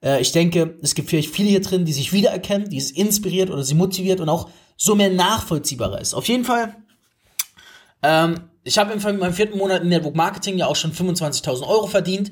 äh, 0.04 0.22
ich 0.22 0.32
denke, 0.32 0.78
es 0.82 0.96
gibt 0.96 1.10
vielleicht 1.10 1.34
viele 1.34 1.50
hier 1.50 1.62
drin, 1.62 1.86
die 1.86 1.94
sich 1.94 2.14
wiedererkennen, 2.14 2.70
die 2.70 2.78
es 2.78 2.92
inspiriert 2.92 3.50
oder 3.50 3.64
sie 3.64 3.76
motiviert 3.76 4.20
und 4.20 4.30
auch 4.30 4.50
so 4.78 4.96
mehr 4.96 5.10
nachvollziehbarer 5.10 6.00
ist. 6.00 6.14
Auf 6.14 6.28
jeden 6.28 6.46
Fall. 6.46 6.76
Ähm, 8.02 8.50
ich 8.64 8.78
habe 8.78 8.94
in 8.94 9.20
meinem 9.20 9.34
vierten 9.34 9.58
Monat 9.58 9.82
in 9.82 9.90
Network 9.90 10.16
Marketing 10.16 10.58
ja 10.58 10.68
auch 10.68 10.76
schon 10.76 10.94
25.000 10.94 11.68
Euro 11.68 11.88
verdient. 11.88 12.32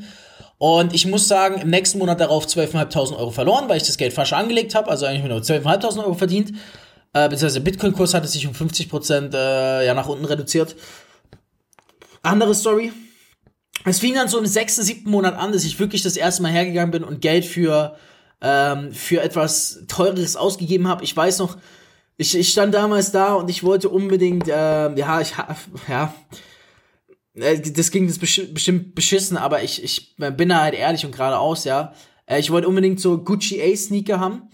Und 0.60 0.94
ich 0.94 1.06
muss 1.06 1.28
sagen, 1.28 1.62
im 1.62 1.70
nächsten 1.70 2.00
Monat 2.00 2.20
darauf 2.20 2.48
12.500 2.48 3.18
Euro 3.18 3.32
verloren, 3.32 3.70
weil 3.70 3.78
ich 3.78 3.84
das 3.84 3.98
Geld 3.98 4.14
falsch 4.14 4.34
angelegt 4.34 4.76
habe. 4.76 4.90
Also 4.90 5.06
eigentlich 5.06 5.24
nur 5.24 5.40
12.500 5.40 6.00
Euro 6.00 6.14
verdient. 6.14 6.54
Äh, 7.14 7.30
beziehungsweise 7.30 7.62
der 7.62 7.72
Bitcoin-Kurs 7.72 8.14
hatte 8.14 8.28
sich 8.28 8.48
um 8.48 8.54
50% 8.54 9.34
äh, 9.34 9.86
ja, 9.86 9.94
nach 9.94 10.08
unten 10.08 10.26
reduziert. 10.26 10.76
Andere 12.24 12.56
Story. 12.56 12.92
Es 13.90 14.00
fing 14.00 14.14
dann 14.16 14.28
so 14.28 14.38
im 14.38 14.46
sechsten, 14.46 14.84
siebten 14.84 15.10
Monat 15.10 15.36
an, 15.36 15.52
dass 15.52 15.64
ich 15.64 15.80
wirklich 15.80 16.02
das 16.02 16.18
erste 16.18 16.42
Mal 16.42 16.52
hergegangen 16.52 16.92
bin 16.92 17.04
und 17.04 17.22
Geld 17.22 17.46
für, 17.46 17.96
ähm, 18.42 18.92
für 18.92 19.22
etwas 19.22 19.84
Teures 19.88 20.36
ausgegeben 20.36 20.88
habe. 20.88 21.04
Ich 21.04 21.16
weiß 21.16 21.40
noch, 21.40 21.58
ich, 22.18 22.36
ich 22.36 22.50
stand 22.50 22.74
damals 22.74 23.12
da 23.12 23.34
und 23.34 23.50
ich 23.50 23.64
wollte 23.64 23.90
unbedingt, 23.90 24.48
äh, 24.48 24.94
ja, 24.96 25.22
ich, 25.22 25.34
ja, 25.88 26.14
äh, 27.36 27.60
das 27.60 27.92
ging 27.92 28.08
das 28.08 28.20
bestimmt 28.20 28.96
beschissen, 28.96 29.38
aber 29.38 29.64
ich, 29.64 29.84
ich 29.84 30.16
bin 30.18 30.50
da 30.50 30.62
halt 30.62 30.74
ehrlich 30.74 31.06
und 31.06 31.12
geradeaus, 31.12 31.64
ja. 31.64 31.94
Äh, 32.26 32.40
ich 32.40 32.52
wollte 32.52 32.68
unbedingt 32.68 33.00
so 33.00 33.20
Gucci 33.20 33.62
A-Sneaker 33.62 34.20
haben, 34.20 34.50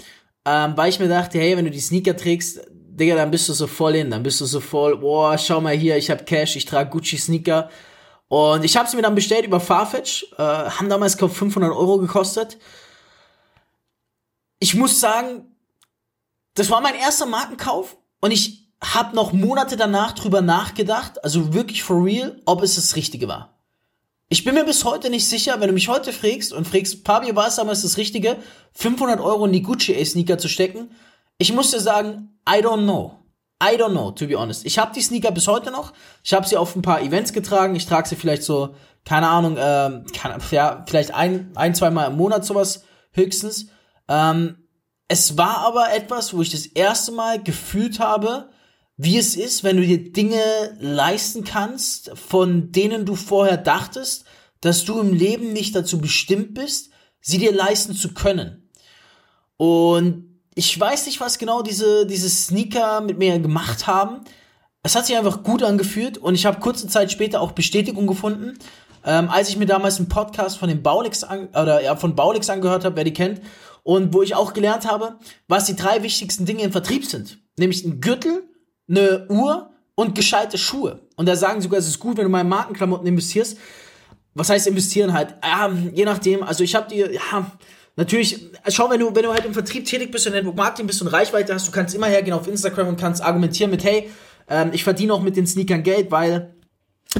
ähm, 0.45 0.73
weil 0.75 0.89
ich 0.89 0.99
mir 0.99 1.07
dachte, 1.07 1.39
hey, 1.39 1.57
wenn 1.57 1.65
du 1.65 1.71
die 1.71 1.79
Sneaker 1.79 2.15
trägst, 2.15 2.61
Digga, 2.69 3.15
dann 3.15 3.31
bist 3.31 3.49
du 3.49 3.53
so 3.53 3.65
voll 3.65 3.95
in, 3.95 4.11
dann 4.11 4.21
bist 4.21 4.39
du 4.41 4.45
so 4.45 4.59
voll, 4.59 4.97
boah, 4.97 5.37
schau 5.37 5.61
mal 5.61 5.75
hier, 5.75 5.97
ich 5.97 6.11
hab 6.11 6.27
Cash, 6.27 6.55
ich 6.55 6.65
trage 6.65 6.91
Gucci 6.91 7.17
Sneaker. 7.17 7.69
Und 8.33 8.63
ich 8.63 8.75
habe 8.77 8.89
sie 8.89 8.95
mir 8.95 9.03
dann 9.03 9.13
bestellt 9.13 9.45
über 9.45 9.59
Farfetch, 9.59 10.25
äh, 10.39 10.41
haben 10.41 10.89
damals, 10.89 11.17
glaube 11.17 11.35
500 11.35 11.71
Euro 11.71 11.99
gekostet. 11.99 12.57
Ich 14.57 14.73
muss 14.73 14.99
sagen, 14.99 15.55
das 16.55 16.71
war 16.71 16.81
mein 16.81 16.95
erster 16.95 17.27
Markenkauf 17.27 17.95
und 18.21 18.31
ich 18.31 18.71
habe 18.83 19.15
noch 19.15 19.33
Monate 19.33 19.77
danach 19.77 20.13
drüber 20.13 20.41
nachgedacht, 20.41 21.23
also 21.23 21.53
wirklich 21.53 21.83
for 21.83 22.03
real, 22.03 22.41
ob 22.45 22.63
es 22.63 22.73
das 22.73 22.95
Richtige 22.95 23.27
war. 23.27 23.53
Ich 24.29 24.43
bin 24.43 24.55
mir 24.55 24.65
bis 24.65 24.83
heute 24.83 25.11
nicht 25.11 25.29
sicher, 25.29 25.59
wenn 25.59 25.67
du 25.67 25.73
mich 25.73 25.87
heute 25.87 26.11
fragst 26.11 26.53
und 26.53 26.67
fragst, 26.67 27.05
Fabio, 27.05 27.35
war 27.35 27.49
es 27.49 27.57
damals 27.57 27.83
das 27.83 27.97
Richtige, 27.97 28.37
500 28.71 29.21
Euro 29.21 29.45
in 29.45 29.53
die 29.53 29.61
Gucci-Sneaker 29.61 30.39
zu 30.39 30.47
stecken? 30.49 30.89
Ich 31.37 31.53
muss 31.53 31.69
dir 31.69 31.79
sagen, 31.79 32.39
I 32.49 32.63
don't 32.63 32.81
know. 32.81 33.22
I 33.61 33.77
don't 33.77 33.91
know, 33.91 34.11
to 34.11 34.27
be 34.27 34.37
honest. 34.37 34.65
Ich 34.65 34.77
habe 34.77 34.93
die 34.93 35.01
Sneaker 35.01 35.31
bis 35.31 35.47
heute 35.47 35.71
noch. 35.71 35.93
Ich 36.23 36.33
habe 36.33 36.47
sie 36.47 36.57
auf 36.57 36.75
ein 36.75 36.81
paar 36.81 37.01
Events 37.01 37.33
getragen. 37.33 37.75
Ich 37.75 37.85
trage 37.85 38.09
sie 38.09 38.15
vielleicht 38.15 38.43
so, 38.43 38.75
keine 39.05 39.27
Ahnung, 39.27 39.57
ähm, 39.59 40.05
keine, 40.13 40.37
ja, 40.51 40.83
vielleicht 40.87 41.13
ein, 41.13 41.51
ein, 41.55 41.75
zwei 41.75 41.89
Mal 41.89 42.07
im 42.07 42.17
Monat 42.17 42.45
sowas 42.45 42.83
höchstens. 43.11 43.67
Ähm, 44.07 44.57
es 45.07 45.37
war 45.37 45.59
aber 45.59 45.93
etwas, 45.93 46.33
wo 46.33 46.41
ich 46.41 46.49
das 46.49 46.65
erste 46.65 47.11
Mal 47.11 47.41
gefühlt 47.41 47.99
habe, 47.99 48.49
wie 48.97 49.17
es 49.17 49.35
ist, 49.35 49.63
wenn 49.63 49.77
du 49.77 49.85
dir 49.85 50.11
Dinge 50.11 50.41
leisten 50.79 51.43
kannst, 51.43 52.11
von 52.17 52.71
denen 52.71 53.05
du 53.05 53.15
vorher 53.15 53.57
dachtest, 53.57 54.25
dass 54.61 54.85
du 54.85 54.99
im 54.99 55.13
Leben 55.13 55.51
nicht 55.51 55.75
dazu 55.75 55.99
bestimmt 55.99 56.53
bist, 56.53 56.91
sie 57.19 57.37
dir 57.37 57.53
leisten 57.53 57.95
zu 57.95 58.13
können. 58.13 58.69
Und 59.57 60.32
ich 60.55 60.79
weiß 60.79 61.05
nicht, 61.05 61.19
was 61.19 61.37
genau 61.37 61.61
diese, 61.61 62.05
diese 62.05 62.29
Sneaker 62.29 63.01
mit 63.01 63.17
mir 63.17 63.39
gemacht 63.39 63.87
haben. 63.87 64.21
Es 64.83 64.95
hat 64.95 65.05
sich 65.05 65.17
einfach 65.17 65.43
gut 65.43 65.63
angefühlt 65.63 66.17
und 66.17 66.35
ich 66.35 66.45
habe 66.45 66.59
kurze 66.59 66.87
Zeit 66.87 67.11
später 67.11 67.41
auch 67.41 67.53
Bestätigung 67.53 68.05
gefunden, 68.05 68.57
ähm, 69.05 69.29
als 69.29 69.49
ich 69.49 69.57
mir 69.57 69.65
damals 69.65 69.97
einen 69.97 70.09
Podcast 70.09 70.57
von 70.57 70.69
dem 70.69 70.83
Baulix 70.83 71.23
an, 71.23 71.47
oder 71.49 71.81
ja, 71.81 71.95
von 71.95 72.15
Baulix 72.15 72.49
angehört 72.49 72.85
habe, 72.85 72.95
wer 72.97 73.03
die 73.03 73.13
kennt, 73.13 73.41
und 73.83 74.13
wo 74.13 74.21
ich 74.21 74.35
auch 74.35 74.53
gelernt 74.53 74.89
habe, 74.89 75.15
was 75.47 75.65
die 75.65 75.75
drei 75.75 76.03
wichtigsten 76.03 76.45
Dinge 76.45 76.63
im 76.63 76.71
Vertrieb 76.71 77.05
sind. 77.05 77.39
Nämlich 77.57 77.83
ein 77.83 78.01
Gürtel, 78.01 78.43
eine 78.89 79.27
Uhr 79.29 79.71
und 79.95 80.15
gescheite 80.15 80.57
Schuhe. 80.57 80.99
Und 81.15 81.27
da 81.27 81.35
sagen 81.35 81.61
sogar, 81.61 81.79
es 81.79 81.87
ist 81.87 81.99
gut, 81.99 82.17
wenn 82.17 82.23
du 82.23 82.29
mal 82.29 82.41
in 82.41 82.49
Markenklamotten 82.49 83.07
investierst. 83.07 83.57
Was 84.33 84.49
heißt 84.49 84.67
investieren 84.67 85.13
halt? 85.13 85.35
Ja, 85.43 85.71
je 85.93 86.05
nachdem. 86.05 86.43
Also 86.43 86.63
ich 86.63 86.75
habe 86.75 86.89
dir, 86.89 87.13
ja, 87.13 87.51
natürlich, 87.95 88.49
schau, 88.69 88.89
wenn 88.89 88.99
du, 88.99 89.15
wenn 89.15 89.23
du 89.23 89.33
halt 89.33 89.45
im 89.45 89.53
Vertrieb 89.53 89.85
tätig 89.85 90.11
bist 90.11 90.27
und 90.27 90.33
Network 90.33 90.55
Marketing 90.55 90.87
bist 90.87 91.01
und 91.01 91.07
Reichweite 91.07 91.53
hast, 91.53 91.67
du 91.67 91.71
kannst 91.71 91.93
immer 91.95 92.07
hergehen 92.07 92.33
auf 92.33 92.47
Instagram 92.47 92.87
und 92.89 92.99
kannst 92.99 93.21
argumentieren 93.21 93.71
mit, 93.71 93.83
hey, 93.83 94.09
ähm, 94.49 94.71
ich 94.73 94.83
verdiene 94.83 95.13
auch 95.13 95.21
mit 95.21 95.35
den 95.37 95.47
Sneakern 95.47 95.83
Geld, 95.83 96.11
weil 96.11 96.53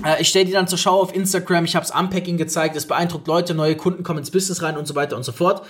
äh, 0.05 0.21
ich 0.21 0.29
stelle 0.29 0.45
die 0.45 0.51
dann 0.51 0.67
zur 0.67 0.77
Schau 0.77 1.01
auf 1.01 1.15
Instagram, 1.15 1.65
ich 1.65 1.75
habe 1.75 1.85
das 1.85 1.95
Unpacking 1.95 2.37
gezeigt, 2.37 2.75
es 2.75 2.87
beeindruckt 2.87 3.27
Leute, 3.27 3.53
neue 3.53 3.75
Kunden 3.75 4.03
kommen 4.03 4.19
ins 4.19 4.31
Business 4.31 4.61
rein 4.61 4.77
und 4.77 4.87
so 4.87 4.95
weiter 4.95 5.15
und 5.15 5.23
so 5.23 5.31
fort. 5.31 5.65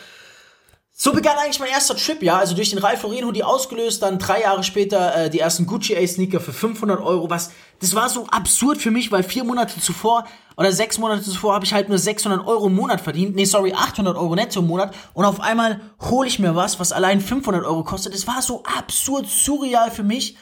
So 0.95 1.11
begann 1.11 1.37
eigentlich 1.37 1.59
mein 1.59 1.71
erster 1.71 1.97
Trip, 1.97 2.21
ja. 2.21 2.37
Also 2.37 2.53
durch 2.53 2.69
den 2.69 2.77
Ralph 2.77 3.01
Lauren 3.01 3.25
Hoodie 3.25 3.43
ausgelöst, 3.43 4.03
dann 4.03 4.19
drei 4.19 4.41
Jahre 4.41 4.63
später 4.63 5.15
äh, 5.15 5.29
die 5.31 5.39
ersten 5.39 5.65
Gucci 5.65 5.97
A 5.97 6.07
Sneaker 6.07 6.39
für 6.39 6.53
500 6.53 7.01
Euro. 7.01 7.31
Was, 7.31 7.51
das 7.79 7.95
war 7.95 8.09
so 8.09 8.27
absurd 8.27 8.77
für 8.77 8.91
mich, 8.91 9.11
weil 9.11 9.23
vier 9.23 9.43
Monate 9.43 9.79
zuvor 9.81 10.27
oder 10.55 10.71
sechs 10.71 10.99
Monate 10.99 11.23
zuvor 11.23 11.55
habe 11.55 11.65
ich 11.65 11.73
halt 11.73 11.89
nur 11.89 11.97
600 11.97 12.45
Euro 12.45 12.67
im 12.67 12.75
Monat 12.75 13.01
verdient. 13.01 13.35
Nee, 13.35 13.45
sorry, 13.45 13.73
800 13.73 14.15
Euro 14.15 14.35
netto 14.35 14.59
im 14.59 14.67
Monat. 14.67 14.93
Und 15.15 15.25
auf 15.25 15.39
einmal 15.39 15.81
hole 15.99 16.27
ich 16.27 16.37
mir 16.37 16.55
was, 16.55 16.79
was 16.79 16.91
allein 16.91 17.21
500 17.21 17.65
Euro 17.65 17.83
kostet. 17.83 18.13
Das 18.13 18.27
war 18.27 18.43
so 18.43 18.61
absurd 18.63 19.27
surreal 19.27 19.89
für 19.89 20.03
mich. 20.03 20.37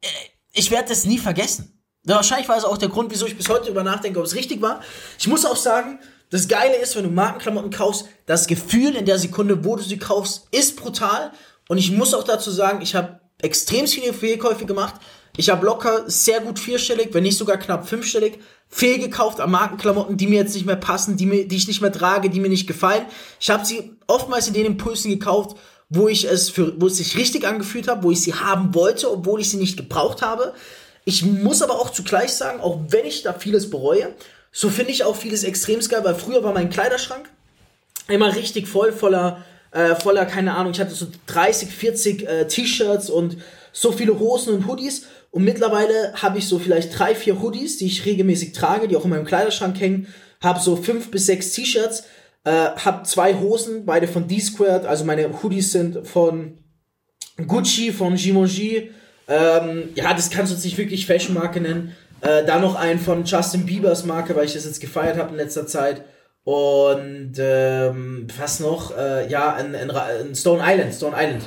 Äh, 0.00 0.08
ich 0.54 0.70
werde 0.70 0.88
das 0.88 1.04
nie 1.04 1.18
vergessen. 1.18 1.78
Wahrscheinlich 2.04 2.48
war 2.48 2.56
es 2.56 2.64
auch 2.64 2.78
der 2.78 2.88
Grund, 2.88 3.12
wieso 3.12 3.26
ich 3.26 3.36
bis 3.36 3.50
heute 3.50 3.70
über 3.70 3.84
nachdenke, 3.84 4.18
ob 4.18 4.24
es 4.24 4.34
richtig 4.34 4.62
war. 4.62 4.80
Ich 5.18 5.28
muss 5.28 5.44
auch 5.44 5.56
sagen, 5.56 6.00
das 6.32 6.48
Geile 6.48 6.76
ist, 6.76 6.96
wenn 6.96 7.04
du 7.04 7.10
Markenklamotten 7.10 7.70
kaufst, 7.70 8.06
das 8.24 8.46
Gefühl 8.46 8.96
in 8.96 9.04
der 9.04 9.18
Sekunde, 9.18 9.66
wo 9.66 9.76
du 9.76 9.82
sie 9.82 9.98
kaufst, 9.98 10.48
ist 10.50 10.76
brutal. 10.76 11.30
Und 11.68 11.76
ich 11.76 11.92
muss 11.92 12.14
auch 12.14 12.24
dazu 12.24 12.50
sagen, 12.50 12.80
ich 12.80 12.94
habe 12.94 13.20
extrem 13.42 13.86
viele 13.86 14.14
Fehlkäufe 14.14 14.64
gemacht. 14.64 14.94
Ich 15.36 15.50
habe 15.50 15.66
locker 15.66 16.04
sehr 16.06 16.40
gut 16.40 16.58
vierstellig, 16.58 17.10
wenn 17.12 17.22
nicht 17.22 17.36
sogar 17.36 17.58
knapp 17.58 17.86
fünfstellig, 17.86 18.38
fehlgekauft 18.68 19.40
an 19.40 19.50
Markenklamotten, 19.50 20.16
die 20.16 20.26
mir 20.26 20.40
jetzt 20.40 20.54
nicht 20.54 20.64
mehr 20.64 20.76
passen, 20.76 21.18
die, 21.18 21.26
mir, 21.26 21.46
die 21.46 21.56
ich 21.56 21.68
nicht 21.68 21.82
mehr 21.82 21.92
trage, 21.92 22.30
die 22.30 22.40
mir 22.40 22.48
nicht 22.48 22.66
gefallen. 22.66 23.04
Ich 23.38 23.50
habe 23.50 23.66
sie 23.66 23.92
oftmals 24.06 24.48
in 24.48 24.54
den 24.54 24.64
Impulsen 24.64 25.10
gekauft, 25.10 25.58
wo 25.90 26.08
ich 26.08 26.24
es 26.24 26.48
für, 26.48 26.80
wo 26.80 26.86
es 26.86 26.96
sich 26.96 27.14
richtig 27.18 27.46
angefühlt 27.46 27.88
habe, 27.88 28.04
wo 28.04 28.10
ich 28.10 28.22
sie 28.22 28.32
haben 28.32 28.74
wollte, 28.74 29.12
obwohl 29.12 29.42
ich 29.42 29.50
sie 29.50 29.58
nicht 29.58 29.76
gebraucht 29.76 30.22
habe. 30.22 30.54
Ich 31.04 31.26
muss 31.26 31.60
aber 31.60 31.74
auch 31.74 31.90
zugleich 31.90 32.32
sagen, 32.32 32.62
auch 32.62 32.80
wenn 32.88 33.04
ich 33.04 33.22
da 33.22 33.34
vieles 33.34 33.68
bereue, 33.68 34.14
so 34.52 34.68
finde 34.68 34.92
ich 34.92 35.02
auch 35.04 35.16
vieles 35.16 35.44
extrem 35.44 35.80
geil, 35.80 36.04
weil 36.04 36.14
früher 36.14 36.44
war 36.44 36.52
mein 36.52 36.70
Kleiderschrank 36.70 37.28
immer 38.08 38.34
richtig 38.34 38.68
voll, 38.68 38.92
voller, 38.92 39.44
äh, 39.70 39.94
voller, 39.94 40.26
keine 40.26 40.54
Ahnung, 40.54 40.72
ich 40.72 40.80
hatte 40.80 40.94
so 40.94 41.06
30, 41.26 41.70
40 41.70 42.28
äh, 42.28 42.46
T-Shirts 42.46 43.10
und 43.10 43.38
so 43.72 43.92
viele 43.92 44.18
Hosen 44.18 44.54
und 44.54 44.66
Hoodies. 44.66 45.06
Und 45.30 45.44
mittlerweile 45.44 46.12
habe 46.14 46.38
ich 46.38 46.46
so 46.46 46.58
vielleicht 46.58 46.98
drei, 46.98 47.14
vier 47.14 47.40
Hoodies, 47.40 47.78
die 47.78 47.86
ich 47.86 48.04
regelmäßig 48.04 48.52
trage, 48.52 48.86
die 48.86 48.96
auch 48.96 49.04
in 49.04 49.10
meinem 49.10 49.24
Kleiderschrank 49.24 49.80
hängen. 49.80 50.06
Habe 50.42 50.60
so 50.60 50.76
fünf 50.76 51.10
bis 51.10 51.24
sechs 51.26 51.52
T-Shirts, 51.52 52.04
äh, 52.44 52.50
habe 52.50 53.04
zwei 53.04 53.34
Hosen, 53.34 53.86
beide 53.86 54.06
von 54.08 54.28
D-Squared. 54.28 54.84
Also 54.84 55.04
meine 55.04 55.42
Hoodies 55.42 55.72
sind 55.72 56.06
von 56.06 56.58
Gucci, 57.46 57.92
von 57.92 58.16
Givenchy. 58.16 58.90
Ähm, 59.28 59.88
ja, 59.94 60.12
das 60.12 60.28
kannst 60.28 60.52
du 60.52 60.56
jetzt 60.56 60.64
nicht 60.64 60.76
wirklich 60.76 61.06
Fashion-Marke 61.06 61.60
nennen. 61.60 61.96
Äh, 62.22 62.44
dann 62.44 62.62
noch 62.62 62.76
einen 62.76 63.00
von 63.00 63.24
Justin 63.24 63.66
Biebers 63.66 64.04
Marke, 64.04 64.36
weil 64.36 64.44
ich 64.44 64.54
das 64.54 64.64
jetzt 64.64 64.80
gefeiert 64.80 65.18
habe 65.18 65.30
in 65.30 65.36
letzter 65.36 65.66
Zeit. 65.66 66.04
Und 66.44 67.34
ähm, 67.38 68.26
was 68.38 68.60
noch? 68.60 68.96
Äh, 68.96 69.28
ja, 69.28 69.56
in, 69.58 69.74
in, 69.74 69.90
in, 70.20 70.34
Stone 70.34 70.62
Island, 70.64 70.94
Stone 70.94 71.16
Island. 71.18 71.42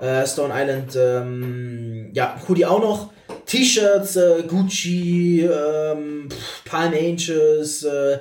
Äh, 0.00 0.26
Stone 0.26 0.54
Island, 0.56 0.96
ähm, 0.96 2.10
ja, 2.14 2.36
Hoodie 2.48 2.64
auch 2.64 2.80
noch. 2.80 3.10
T-Shirts, 3.46 4.16
äh, 4.16 4.42
Gucci, 4.46 5.42
ähm, 5.42 6.28
Palm 6.64 6.92
Angels, 6.92 7.82
äh, 7.84 8.18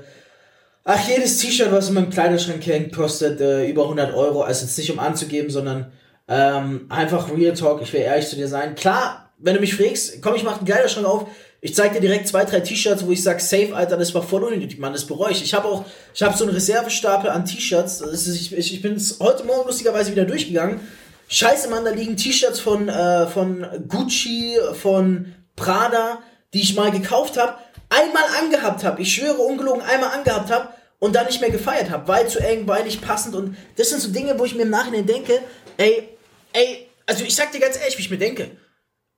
ach, 0.83 1.07
jedes 1.07 1.39
T-Shirt, 1.39 1.71
was 1.71 1.89
in 1.89 1.95
meinem 1.95 2.09
Kleiderschrank 2.09 2.65
hängt, 2.65 2.95
kostet 2.95 3.39
äh, 3.39 3.67
über 3.67 3.83
100 3.83 4.13
Euro. 4.15 4.41
Also 4.41 4.65
jetzt 4.65 4.77
nicht 4.77 4.91
um 4.91 4.99
anzugeben, 4.99 5.49
sondern 5.49 5.91
ähm, 6.27 6.87
einfach 6.89 7.31
Real 7.35 7.53
Talk, 7.53 7.81
ich 7.81 7.93
will 7.93 8.01
ehrlich 8.01 8.27
zu 8.27 8.35
dir 8.35 8.47
sein. 8.47 8.75
Klar, 8.75 9.31
wenn 9.37 9.55
du 9.55 9.61
mich 9.61 9.75
fragst, 9.75 10.21
komm, 10.21 10.35
ich 10.35 10.43
mach 10.43 10.57
den 10.57 10.65
Kleiderschrank 10.65 11.05
auf, 11.05 11.27
ich 11.63 11.73
zeig 11.73 11.93
dir 11.93 12.01
direkt 12.01 12.27
zwei, 12.27 12.43
drei 12.43 12.59
T-Shirts, 12.59 13.05
wo 13.05 13.11
ich 13.11 13.23
sag, 13.23 13.39
safe, 13.39 13.73
Alter, 13.73 13.95
das 13.95 14.13
war 14.13 14.21
voll 14.21 14.43
unnötig, 14.43 14.79
Mann, 14.79 14.91
das 14.91 15.05
bereue 15.05 15.31
ich. 15.31 15.41
Ich 15.41 15.53
habe 15.53 15.69
auch, 15.69 15.85
ich 16.13 16.21
habe 16.21 16.37
so 16.37 16.43
einen 16.43 16.53
Reservestapel 16.53 17.29
an 17.29 17.45
T-Shirts. 17.45 18.01
Ich, 18.27 18.51
ich, 18.51 18.73
ich 18.73 18.81
bin 18.81 19.01
heute 19.21 19.45
Morgen 19.45 19.65
lustigerweise 19.65 20.11
wieder 20.11 20.25
durchgegangen. 20.25 20.81
Scheiße, 21.29 21.69
Mann, 21.69 21.85
da 21.85 21.91
liegen 21.91 22.17
T-Shirts 22.17 22.59
von, 22.59 22.89
äh, 22.89 23.27
von 23.27 23.65
Gucci, 23.87 24.57
von 24.73 25.35
Prada, 25.55 26.19
die 26.53 26.59
ich 26.59 26.75
mal 26.75 26.91
gekauft 26.91 27.37
habe, 27.37 27.53
einmal 27.87 28.25
angehabt 28.41 28.83
habe. 28.83 29.01
Ich 29.01 29.13
schwöre, 29.13 29.41
ungelogen, 29.41 29.83
einmal 29.83 30.09
angehabt 30.09 30.51
habe 30.51 30.67
und 30.99 31.15
dann 31.15 31.27
nicht 31.27 31.39
mehr 31.39 31.49
gefeiert 31.49 31.91
habe, 31.91 32.09
weil 32.09 32.27
zu 32.27 32.39
eng, 32.39 32.67
weil 32.67 32.83
nicht 32.83 33.01
passend. 33.01 33.35
Und 33.35 33.55
das 33.77 33.89
sind 33.89 34.01
so 34.01 34.09
Dinge, 34.09 34.37
wo 34.37 34.43
ich 34.43 34.53
mir 34.53 34.63
im 34.63 34.69
Nachhinein 34.69 35.05
denke, 35.05 35.39
ey, 35.77 36.09
ey, 36.51 36.89
also 37.05 37.23
ich 37.23 37.33
sag 37.33 37.53
dir 37.53 37.61
ganz 37.61 37.77
ehrlich, 37.79 37.97
wie 37.97 38.01
ich 38.01 38.11
mir 38.11 38.17
denke 38.17 38.51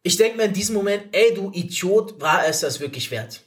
ich 0.06 0.18
denke 0.18 0.38
mir 0.38 0.44
in 0.44 0.54
diesem 0.54 0.76
Moment, 0.76 1.04
ey, 1.14 1.34
du 1.34 1.52
Idiot, 1.52 2.22
war 2.22 2.48
es 2.48 2.60
das 2.60 2.80
wirklich 2.80 3.10
wert? 3.10 3.42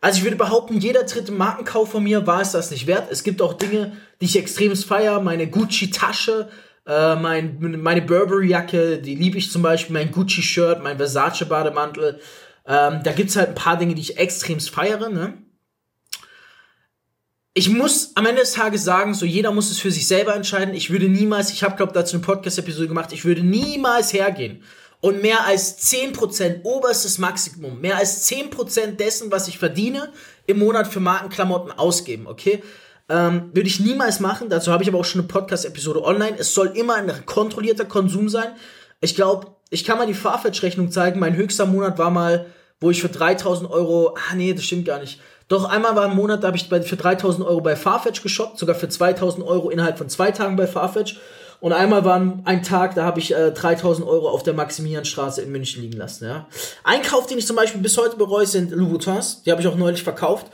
Also 0.00 0.18
ich 0.18 0.24
würde 0.24 0.36
behaupten, 0.36 0.78
jeder 0.78 1.02
dritte 1.02 1.32
Markenkauf 1.32 1.90
von 1.90 2.04
mir 2.04 2.24
war 2.24 2.40
es 2.40 2.52
das 2.52 2.70
nicht 2.70 2.86
wert. 2.86 3.08
Es 3.10 3.24
gibt 3.24 3.42
auch 3.42 3.54
Dinge, 3.54 3.96
die 4.20 4.26
ich 4.26 4.38
extremst 4.38 4.84
feier. 4.84 5.20
Meine 5.20 5.48
Gucci-Tasche, 5.48 6.50
äh, 6.86 7.16
mein, 7.16 7.80
meine 7.82 8.00
Burberry-Jacke, 8.02 8.98
die 8.98 9.16
liebe 9.16 9.38
ich 9.38 9.50
zum 9.50 9.62
Beispiel, 9.62 9.92
mein 9.92 10.12
Gucci-Shirt, 10.12 10.84
mein 10.84 10.98
Versace-Bademantel. 10.98 12.20
Ähm, 12.64 13.00
da 13.02 13.10
gibt's 13.10 13.34
halt 13.34 13.48
ein 13.48 13.54
paar 13.56 13.76
Dinge, 13.76 13.96
die 13.96 14.02
ich 14.02 14.18
extremst 14.18 14.70
feiere. 14.70 15.08
Ne? 15.08 15.34
Ich 17.54 17.68
muss 17.70 18.12
am 18.14 18.24
Ende 18.26 18.42
des 18.42 18.52
Tages 18.52 18.84
sagen, 18.84 19.14
so 19.14 19.26
jeder 19.26 19.50
muss 19.50 19.72
es 19.72 19.80
für 19.80 19.90
sich 19.90 20.06
selber 20.06 20.36
entscheiden. 20.36 20.74
Ich 20.74 20.90
würde 20.90 21.08
niemals, 21.08 21.52
ich 21.52 21.64
habe 21.64 21.76
glaube 21.76 21.92
dazu 21.92 22.14
eine 22.14 22.24
Podcast-Episode 22.24 22.86
gemacht, 22.86 23.12
ich 23.12 23.24
würde 23.24 23.42
niemals 23.42 24.12
hergehen 24.12 24.62
und 25.00 25.22
mehr 25.22 25.46
als 25.46 25.78
10%, 25.78 26.64
oberstes 26.64 27.18
Maximum, 27.18 27.80
mehr 27.80 27.96
als 27.96 28.28
10% 28.30 28.96
dessen, 28.96 29.30
was 29.30 29.48
ich 29.48 29.58
verdiene, 29.58 30.12
im 30.46 30.58
Monat 30.58 30.88
für 30.88 31.00
Markenklamotten 31.00 31.72
ausgeben, 31.72 32.26
okay? 32.26 32.62
Ähm, 33.08 33.50
würde 33.54 33.68
ich 33.68 33.80
niemals 33.80 34.20
machen, 34.20 34.48
dazu 34.50 34.72
habe 34.72 34.82
ich 34.82 34.88
aber 34.88 34.98
auch 34.98 35.04
schon 35.04 35.20
eine 35.20 35.28
Podcast-Episode 35.28 36.02
online. 36.02 36.36
Es 36.38 36.52
soll 36.52 36.68
immer 36.68 36.96
ein 36.96 37.10
kontrollierter 37.24 37.86
Konsum 37.86 38.28
sein. 38.28 38.52
Ich 39.00 39.14
glaube, 39.14 39.46
ich 39.70 39.84
kann 39.84 39.98
mal 39.98 40.06
die 40.06 40.14
Farfetch-Rechnung 40.14 40.90
zeigen. 40.90 41.20
Mein 41.20 41.36
höchster 41.36 41.64
Monat 41.64 41.98
war 41.98 42.10
mal, 42.10 42.46
wo 42.80 42.90
ich 42.90 43.00
für 43.00 43.08
3000 43.08 43.70
Euro, 43.70 44.14
ah 44.16 44.34
nee, 44.34 44.52
das 44.52 44.64
stimmt 44.64 44.84
gar 44.84 45.00
nicht. 45.00 45.20
Doch 45.48 45.64
einmal 45.64 45.96
war 45.96 46.04
ein 46.10 46.16
Monat, 46.16 46.42
da 46.42 46.48
habe 46.48 46.58
ich 46.58 46.68
für 46.68 46.96
3000 46.96 47.46
Euro 47.46 47.62
bei 47.62 47.76
Farfetch 47.76 48.22
geshoppt, 48.22 48.58
sogar 48.58 48.74
für 48.74 48.88
2000 48.88 49.46
Euro 49.46 49.70
innerhalb 49.70 49.96
von 49.96 50.10
zwei 50.10 50.30
Tagen 50.30 50.56
bei 50.56 50.66
Farfetch. 50.66 51.18
Und 51.60 51.72
einmal 51.72 52.04
war 52.04 52.20
ein 52.44 52.62
Tag, 52.62 52.94
da 52.94 53.04
habe 53.04 53.18
ich 53.18 53.34
äh, 53.34 53.50
3000 53.50 54.06
Euro 54.06 54.28
auf 54.28 54.44
der 54.44 54.54
Maximilianstraße 54.54 55.42
in 55.42 55.50
München 55.50 55.82
liegen 55.82 55.98
lassen. 55.98 56.26
Ja. 56.26 56.46
Ein 56.84 57.02
Kauf, 57.02 57.26
den 57.26 57.38
ich 57.38 57.46
zum 57.46 57.56
Beispiel 57.56 57.80
bis 57.80 57.98
heute 57.98 58.16
bereue, 58.16 58.46
sind 58.46 58.70
Louboutins. 58.70 59.42
Die 59.42 59.50
habe 59.50 59.60
ich 59.60 59.66
auch 59.66 59.76
neulich 59.76 60.04
verkauft. 60.04 60.46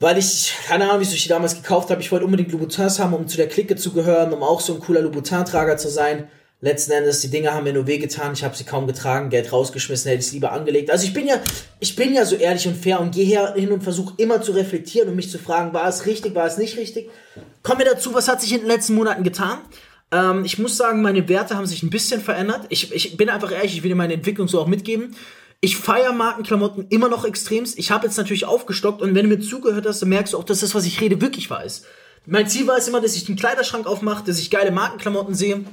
Weil 0.00 0.18
ich, 0.18 0.54
keine 0.66 0.84
Ahnung, 0.84 1.00
wieso 1.00 1.14
ich 1.14 1.22
die 1.22 1.28
damals 1.28 1.56
gekauft 1.56 1.90
habe. 1.90 2.00
Ich 2.00 2.12
wollte 2.12 2.24
unbedingt 2.24 2.52
Louboutins 2.52 2.98
haben, 2.98 3.14
um 3.14 3.26
zu 3.26 3.36
der 3.36 3.48
Clique 3.48 3.76
zu 3.76 3.92
gehören, 3.92 4.32
um 4.32 4.42
auch 4.42 4.60
so 4.60 4.74
ein 4.74 4.80
cooler 4.80 5.00
Louboutin-Trager 5.00 5.76
zu 5.76 5.88
sein. 5.88 6.28
Letzten 6.60 6.90
Endes, 6.90 7.20
die 7.20 7.30
Dinger 7.30 7.54
haben 7.54 7.62
mir 7.62 7.72
nur 7.72 7.86
wehgetan. 7.86 8.32
Ich 8.32 8.42
habe 8.42 8.56
sie 8.56 8.64
kaum 8.64 8.88
getragen, 8.88 9.30
Geld 9.30 9.52
rausgeschmissen, 9.52 10.08
hätte 10.08 10.20
ich 10.20 10.26
es 10.26 10.32
lieber 10.32 10.50
angelegt. 10.50 10.90
Also 10.90 11.06
ich 11.06 11.14
bin 11.14 11.28
ja, 11.28 11.36
ich 11.78 11.94
bin 11.94 12.12
ja 12.12 12.24
so 12.24 12.34
ehrlich 12.34 12.66
und 12.66 12.76
fair 12.76 13.00
und 13.00 13.14
gehe 13.14 13.54
hin 13.54 13.70
und 13.70 13.84
versuche 13.84 14.14
immer 14.16 14.42
zu 14.42 14.50
reflektieren 14.52 15.08
und 15.08 15.14
mich 15.14 15.30
zu 15.30 15.38
fragen, 15.38 15.72
war 15.72 15.86
es 15.88 16.04
richtig, 16.06 16.34
war 16.34 16.46
es 16.46 16.58
nicht 16.58 16.76
richtig. 16.76 17.10
Kommen 17.62 17.78
wir 17.78 17.86
dazu, 17.86 18.12
was 18.12 18.26
hat 18.26 18.40
sich 18.40 18.52
in 18.52 18.60
den 18.60 18.66
letzten 18.66 18.94
Monaten 18.94 19.22
getan? 19.22 19.58
Ähm, 20.10 20.44
ich 20.44 20.58
muss 20.58 20.76
sagen, 20.76 21.00
meine 21.00 21.28
Werte 21.28 21.54
haben 21.56 21.66
sich 21.66 21.84
ein 21.84 21.90
bisschen 21.90 22.20
verändert. 22.20 22.62
Ich, 22.70 22.92
ich 22.92 23.16
bin 23.16 23.28
einfach 23.28 23.52
ehrlich, 23.52 23.76
ich 23.76 23.84
will 23.84 23.90
dir 23.90 23.94
meine 23.94 24.14
Entwicklung 24.14 24.48
so 24.48 24.60
auch 24.60 24.66
mitgeben. 24.66 25.14
Ich 25.60 25.76
feiere 25.76 26.12
Markenklamotten 26.12 26.88
immer 26.88 27.08
noch 27.08 27.24
extremst. 27.24 27.78
Ich 27.78 27.92
habe 27.92 28.06
jetzt 28.06 28.16
natürlich 28.16 28.46
aufgestockt 28.46 29.00
und 29.00 29.14
wenn 29.14 29.28
du 29.28 29.36
mir 29.36 29.40
zugehört 29.40 29.86
hast, 29.86 30.02
dann 30.02 30.08
merkst 30.08 30.32
du 30.32 30.38
auch, 30.38 30.44
dass 30.44 30.58
das, 30.58 30.74
was 30.74 30.86
ich 30.86 31.00
rede, 31.00 31.20
wirklich 31.20 31.50
wahr 31.50 31.64
ist. 31.64 31.84
Mein 32.26 32.48
Ziel 32.48 32.66
war 32.66 32.76
es 32.76 32.88
immer, 32.88 33.00
dass 33.00 33.14
ich 33.14 33.24
den 33.24 33.36
Kleiderschrank 33.36 33.86
aufmache, 33.86 34.24
dass 34.24 34.40
ich 34.40 34.50
geile 34.50 34.72
Markenklamotten 34.72 35.34
sehe, 35.34 35.64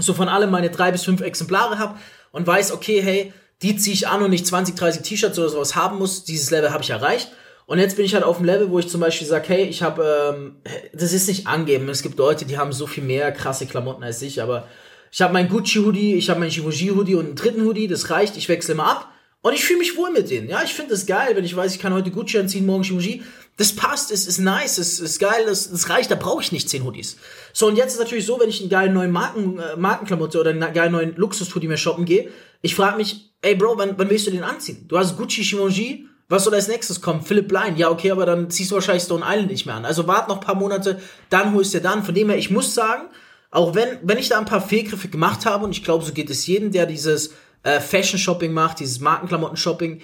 so 0.00 0.14
von 0.14 0.28
allem 0.28 0.50
meine 0.50 0.70
drei 0.70 0.90
bis 0.90 1.04
fünf 1.04 1.20
Exemplare 1.20 1.78
habe 1.78 1.98
und 2.32 2.46
weiß, 2.46 2.72
okay, 2.72 3.02
hey, 3.02 3.32
die 3.62 3.76
ziehe 3.76 3.94
ich 3.94 4.08
an 4.08 4.22
und 4.22 4.30
nicht 4.30 4.46
20, 4.46 4.74
30 4.74 5.02
T-Shirts 5.02 5.38
oder 5.38 5.48
sowas 5.48 5.76
haben 5.76 5.98
muss. 5.98 6.24
Dieses 6.24 6.50
Level 6.50 6.72
habe 6.72 6.82
ich 6.82 6.90
erreicht. 6.90 7.30
Und 7.66 7.78
jetzt 7.78 7.96
bin 7.96 8.04
ich 8.04 8.14
halt 8.14 8.24
auf 8.24 8.38
dem 8.38 8.46
Level, 8.46 8.70
wo 8.70 8.78
ich 8.78 8.88
zum 8.88 9.00
Beispiel 9.00 9.26
sage, 9.26 9.48
hey, 9.48 9.64
ich 9.64 9.82
habe, 9.82 10.34
ähm, 10.34 10.56
das 10.92 11.12
ist 11.12 11.28
nicht 11.28 11.46
angeben. 11.46 11.88
Es 11.88 12.02
gibt 12.02 12.18
Leute, 12.18 12.44
die 12.44 12.58
haben 12.58 12.72
so 12.72 12.86
viel 12.86 13.04
mehr 13.04 13.30
krasse 13.30 13.66
Klamotten 13.66 14.02
als 14.02 14.20
ich, 14.22 14.42
aber 14.42 14.66
ich 15.12 15.22
habe 15.22 15.32
mein 15.32 15.48
Gucci-Hoodie, 15.48 16.14
ich 16.14 16.30
habe 16.30 16.40
mein 16.40 16.50
Givenchy-Hoodie 16.50 17.14
und 17.14 17.26
einen 17.26 17.36
dritten 17.36 17.64
Hoodie, 17.64 17.86
das 17.86 18.10
reicht, 18.10 18.36
ich 18.36 18.48
wechsle 18.48 18.74
immer 18.74 18.90
ab. 18.90 19.08
Und 19.42 19.54
ich 19.54 19.64
fühle 19.64 19.78
mich 19.78 19.96
wohl 19.96 20.10
mit 20.10 20.30
denen. 20.30 20.48
Ja, 20.48 20.62
ich 20.62 20.74
finde 20.74 20.90
das 20.90 21.06
geil, 21.06 21.34
wenn 21.34 21.44
ich 21.44 21.56
weiß, 21.56 21.74
ich 21.74 21.80
kann 21.80 21.94
heute 21.94 22.10
Gucci 22.10 22.38
anziehen, 22.38 22.66
morgen 22.66 22.82
Givenchy. 22.82 23.22
Das 23.56 23.76
passt, 23.76 24.10
es 24.10 24.26
ist 24.26 24.38
nice, 24.38 24.78
es 24.78 25.00
ist 25.00 25.18
geil, 25.18 25.46
es, 25.48 25.70
es 25.70 25.90
reicht, 25.90 26.10
da 26.10 26.14
brauche 26.14 26.42
ich 26.42 26.50
nicht 26.50 26.68
zehn 26.68 26.84
Hoodies. 26.84 27.16
So, 27.52 27.66
und 27.66 27.76
jetzt 27.76 27.92
ist 27.92 27.98
natürlich 27.98 28.24
so, 28.24 28.40
wenn 28.40 28.48
ich 28.48 28.60
einen 28.60 28.70
geilen 28.70 28.94
neuen 28.94 29.10
Marken, 29.10 29.58
äh, 29.58 29.76
Markenklamotte 29.76 30.40
oder 30.40 30.50
einen 30.50 30.72
geilen 30.72 30.92
neuen 30.92 31.14
Luxus-Hoodie 31.16 31.68
mehr 31.68 31.76
shoppen 31.76 32.06
gehe, 32.06 32.30
ich 32.62 32.74
frage 32.74 32.96
mich, 32.96 33.32
ey 33.42 33.54
Bro, 33.54 33.76
wann, 33.76 33.98
wann 33.98 34.08
willst 34.08 34.26
du 34.26 34.30
den 34.30 34.44
anziehen? 34.44 34.86
Du 34.88 34.98
hast 34.98 35.16
Gucci, 35.16 35.42
Givenchy, 35.42 36.06
was 36.30 36.44
soll 36.44 36.54
als 36.54 36.68
nächstes 36.68 37.00
kommen? 37.00 37.22
Philipp 37.22 37.48
Blind. 37.48 37.76
Ja, 37.76 37.90
okay, 37.90 38.12
aber 38.12 38.24
dann 38.24 38.50
ziehst 38.50 38.70
du 38.70 38.76
wahrscheinlich 38.76 39.02
Stone 39.02 39.24
Island 39.26 39.50
nicht 39.50 39.66
mehr 39.66 39.74
an. 39.74 39.84
Also 39.84 40.06
wart 40.06 40.28
noch 40.28 40.36
ein 40.36 40.46
paar 40.46 40.54
Monate, 40.54 41.00
dann 41.28 41.54
holst 41.54 41.74
du 41.74 41.80
dann. 41.80 42.04
Von 42.04 42.14
dem 42.14 42.28
her, 42.28 42.38
ich 42.38 42.50
muss 42.50 42.72
sagen, 42.72 43.08
auch 43.50 43.74
wenn, 43.74 43.98
wenn 44.02 44.16
ich 44.16 44.28
da 44.28 44.38
ein 44.38 44.44
paar 44.44 44.60
Fehlgriffe 44.60 45.08
gemacht 45.08 45.44
habe, 45.44 45.64
und 45.64 45.72
ich 45.72 45.82
glaube, 45.82 46.04
so 46.04 46.12
geht 46.12 46.30
es 46.30 46.46
jedem, 46.46 46.70
der 46.70 46.86
dieses 46.86 47.34
äh, 47.64 47.80
Fashion-Shopping 47.80 48.52
macht, 48.52 48.78
dieses 48.78 49.00
Markenklamotten-Shopping, 49.00 50.02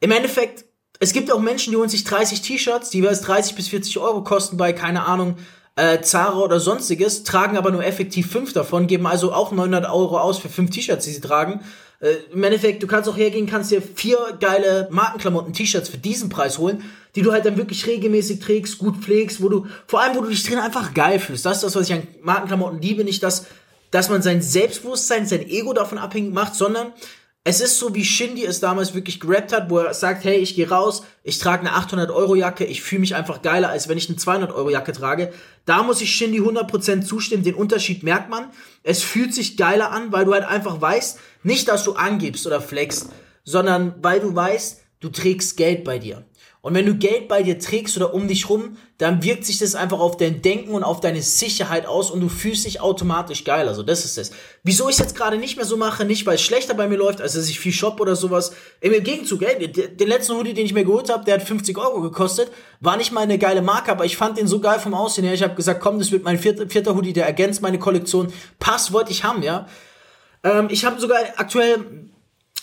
im 0.00 0.10
Endeffekt, 0.10 0.64
es 1.00 1.12
gibt 1.12 1.32
auch 1.32 1.40
Menschen, 1.40 1.70
die 1.70 1.76
holen 1.76 1.88
sich 1.88 2.04
30 2.04 2.42
T-Shirts, 2.42 2.90
die 2.90 2.98
jeweils 2.98 3.20
30 3.22 3.54
bis 3.54 3.68
40 3.68 3.98
Euro 3.98 4.22
kosten 4.24 4.56
bei, 4.56 4.72
keine 4.72 5.04
Ahnung, 5.04 5.36
äh, 5.76 6.00
Zara 6.00 6.38
oder 6.38 6.58
sonstiges, 6.58 7.22
tragen 7.22 7.56
aber 7.56 7.70
nur 7.70 7.84
effektiv 7.84 8.30
fünf 8.30 8.52
davon, 8.52 8.86
geben 8.86 9.06
also 9.06 9.32
auch 9.32 9.52
900 9.52 9.86
Euro 9.86 10.18
aus 10.18 10.38
für 10.38 10.48
fünf 10.48 10.70
T-Shirts, 10.70 11.04
die 11.04 11.12
sie 11.12 11.20
tragen 11.20 11.60
äh, 12.00 12.14
Im 12.32 12.44
Endeffekt, 12.44 12.82
du 12.82 12.86
kannst 12.86 13.08
auch 13.08 13.16
hergehen, 13.16 13.46
kannst 13.46 13.70
dir 13.70 13.82
vier 13.82 14.18
geile 14.38 14.88
Markenklamotten, 14.90 15.52
T-Shirts 15.52 15.88
für 15.88 15.98
diesen 15.98 16.28
Preis 16.28 16.58
holen, 16.58 16.84
die 17.16 17.22
du 17.22 17.32
halt 17.32 17.44
dann 17.44 17.56
wirklich 17.56 17.86
regelmäßig 17.86 18.38
trägst, 18.38 18.78
gut 18.78 18.98
pflegst, 18.98 19.42
wo 19.42 19.48
du, 19.48 19.66
vor 19.86 20.00
allem, 20.00 20.16
wo 20.16 20.20
du 20.20 20.28
dich 20.28 20.44
drin 20.44 20.58
einfach 20.58 20.94
geil 20.94 21.18
fühlst. 21.18 21.44
Das 21.44 21.56
ist 21.56 21.64
das, 21.64 21.74
was 21.74 21.88
ich 21.88 21.94
an 21.94 22.06
Markenklamotten 22.22 22.80
liebe, 22.80 23.02
nicht 23.02 23.22
das, 23.22 23.46
dass 23.90 24.10
man 24.10 24.22
sein 24.22 24.42
Selbstbewusstsein, 24.42 25.26
sein 25.26 25.48
Ego 25.48 25.72
davon 25.72 25.98
abhängig 25.98 26.32
macht, 26.32 26.54
sondern 26.54 26.92
es 27.44 27.60
ist 27.60 27.78
so, 27.78 27.94
wie 27.94 28.04
Shindy 28.04 28.44
es 28.44 28.60
damals 28.60 28.94
wirklich 28.94 29.20
gerappt 29.20 29.52
hat, 29.52 29.70
wo 29.70 29.78
er 29.78 29.94
sagt, 29.94 30.24
hey, 30.24 30.36
ich 30.36 30.54
gehe 30.54 30.68
raus, 30.68 31.02
ich 31.22 31.38
trage 31.38 31.66
eine 31.66 31.78
800-Euro-Jacke, 31.78 32.64
ich 32.64 32.82
fühle 32.82 33.00
mich 33.00 33.14
einfach 33.14 33.40
geiler, 33.40 33.70
als 33.70 33.88
wenn 33.88 33.96
ich 33.96 34.08
eine 34.08 34.18
200-Euro-Jacke 34.18 34.92
trage. 34.92 35.32
Da 35.64 35.82
muss 35.82 36.02
ich 36.02 36.12
Shindy 36.14 36.40
100% 36.40 37.02
zustimmen, 37.02 37.44
den 37.44 37.54
Unterschied 37.54 38.02
merkt 38.02 38.28
man. 38.28 38.50
Es 38.82 39.02
fühlt 39.02 39.32
sich 39.32 39.56
geiler 39.56 39.92
an, 39.92 40.12
weil 40.12 40.26
du 40.26 40.34
halt 40.34 40.44
einfach 40.44 40.80
weißt, 40.80 41.18
nicht, 41.42 41.68
dass 41.68 41.84
du 41.84 41.94
angibst 41.94 42.46
oder 42.46 42.60
flexst, 42.60 43.10
sondern 43.44 43.94
weil 44.02 44.20
du 44.20 44.34
weißt, 44.34 44.82
du 45.00 45.08
trägst 45.08 45.56
Geld 45.56 45.84
bei 45.84 45.98
dir. 45.98 46.26
Und 46.68 46.74
wenn 46.74 46.84
du 46.84 46.96
Geld 46.96 47.28
bei 47.28 47.42
dir 47.42 47.58
trägst 47.58 47.96
oder 47.96 48.12
um 48.12 48.28
dich 48.28 48.50
rum, 48.50 48.76
dann 48.98 49.22
wirkt 49.22 49.46
sich 49.46 49.56
das 49.56 49.74
einfach 49.74 50.00
auf 50.00 50.18
dein 50.18 50.42
Denken 50.42 50.72
und 50.72 50.84
auf 50.84 51.00
deine 51.00 51.22
Sicherheit 51.22 51.86
aus 51.86 52.10
und 52.10 52.20
du 52.20 52.28
fühlst 52.28 52.66
dich 52.66 52.82
automatisch 52.82 53.44
geil. 53.44 53.68
Also 53.68 53.82
das 53.82 54.04
ist 54.04 54.18
es. 54.18 54.32
Wieso 54.64 54.86
ich 54.86 54.96
es 54.96 54.98
jetzt 54.98 55.16
gerade 55.16 55.38
nicht 55.38 55.56
mehr 55.56 55.64
so 55.64 55.78
mache, 55.78 56.04
nicht 56.04 56.26
weil 56.26 56.34
es 56.34 56.42
schlechter 56.42 56.74
bei 56.74 56.86
mir 56.86 56.98
läuft, 56.98 57.22
als 57.22 57.32
dass 57.32 57.48
ich 57.48 57.58
viel 57.58 57.72
shop 57.72 57.98
oder 58.02 58.16
sowas. 58.16 58.52
Im 58.82 58.92
Gegenzug, 59.02 59.40
ey, 59.44 59.72
den 59.72 60.08
letzten 60.08 60.36
Hoodie, 60.36 60.52
den 60.52 60.66
ich 60.66 60.74
mir 60.74 60.84
geholt 60.84 61.08
habe, 61.08 61.24
der 61.24 61.36
hat 61.36 61.42
50 61.42 61.78
Euro 61.78 62.02
gekostet, 62.02 62.52
war 62.80 62.98
nicht 62.98 63.12
mal 63.12 63.22
eine 63.22 63.38
geile 63.38 63.62
Marke, 63.62 63.90
aber 63.90 64.04
ich 64.04 64.18
fand 64.18 64.36
den 64.36 64.46
so 64.46 64.60
geil 64.60 64.78
vom 64.78 64.92
Aussehen 64.92 65.24
her. 65.24 65.32
Ich 65.32 65.42
habe 65.42 65.54
gesagt, 65.54 65.80
komm, 65.80 65.98
das 65.98 66.12
wird 66.12 66.24
mein 66.24 66.38
vierter, 66.38 66.68
vierter 66.68 66.94
Hoodie, 66.94 67.14
der 67.14 67.24
ergänzt 67.24 67.62
meine 67.62 67.78
Kollektion. 67.78 68.30
Pass 68.58 68.92
wollte 68.92 69.10
ich 69.10 69.24
haben, 69.24 69.42
ja. 69.42 69.66
Ähm, 70.44 70.68
ich 70.68 70.84
habe 70.84 71.00
sogar 71.00 71.18
aktuell 71.36 72.10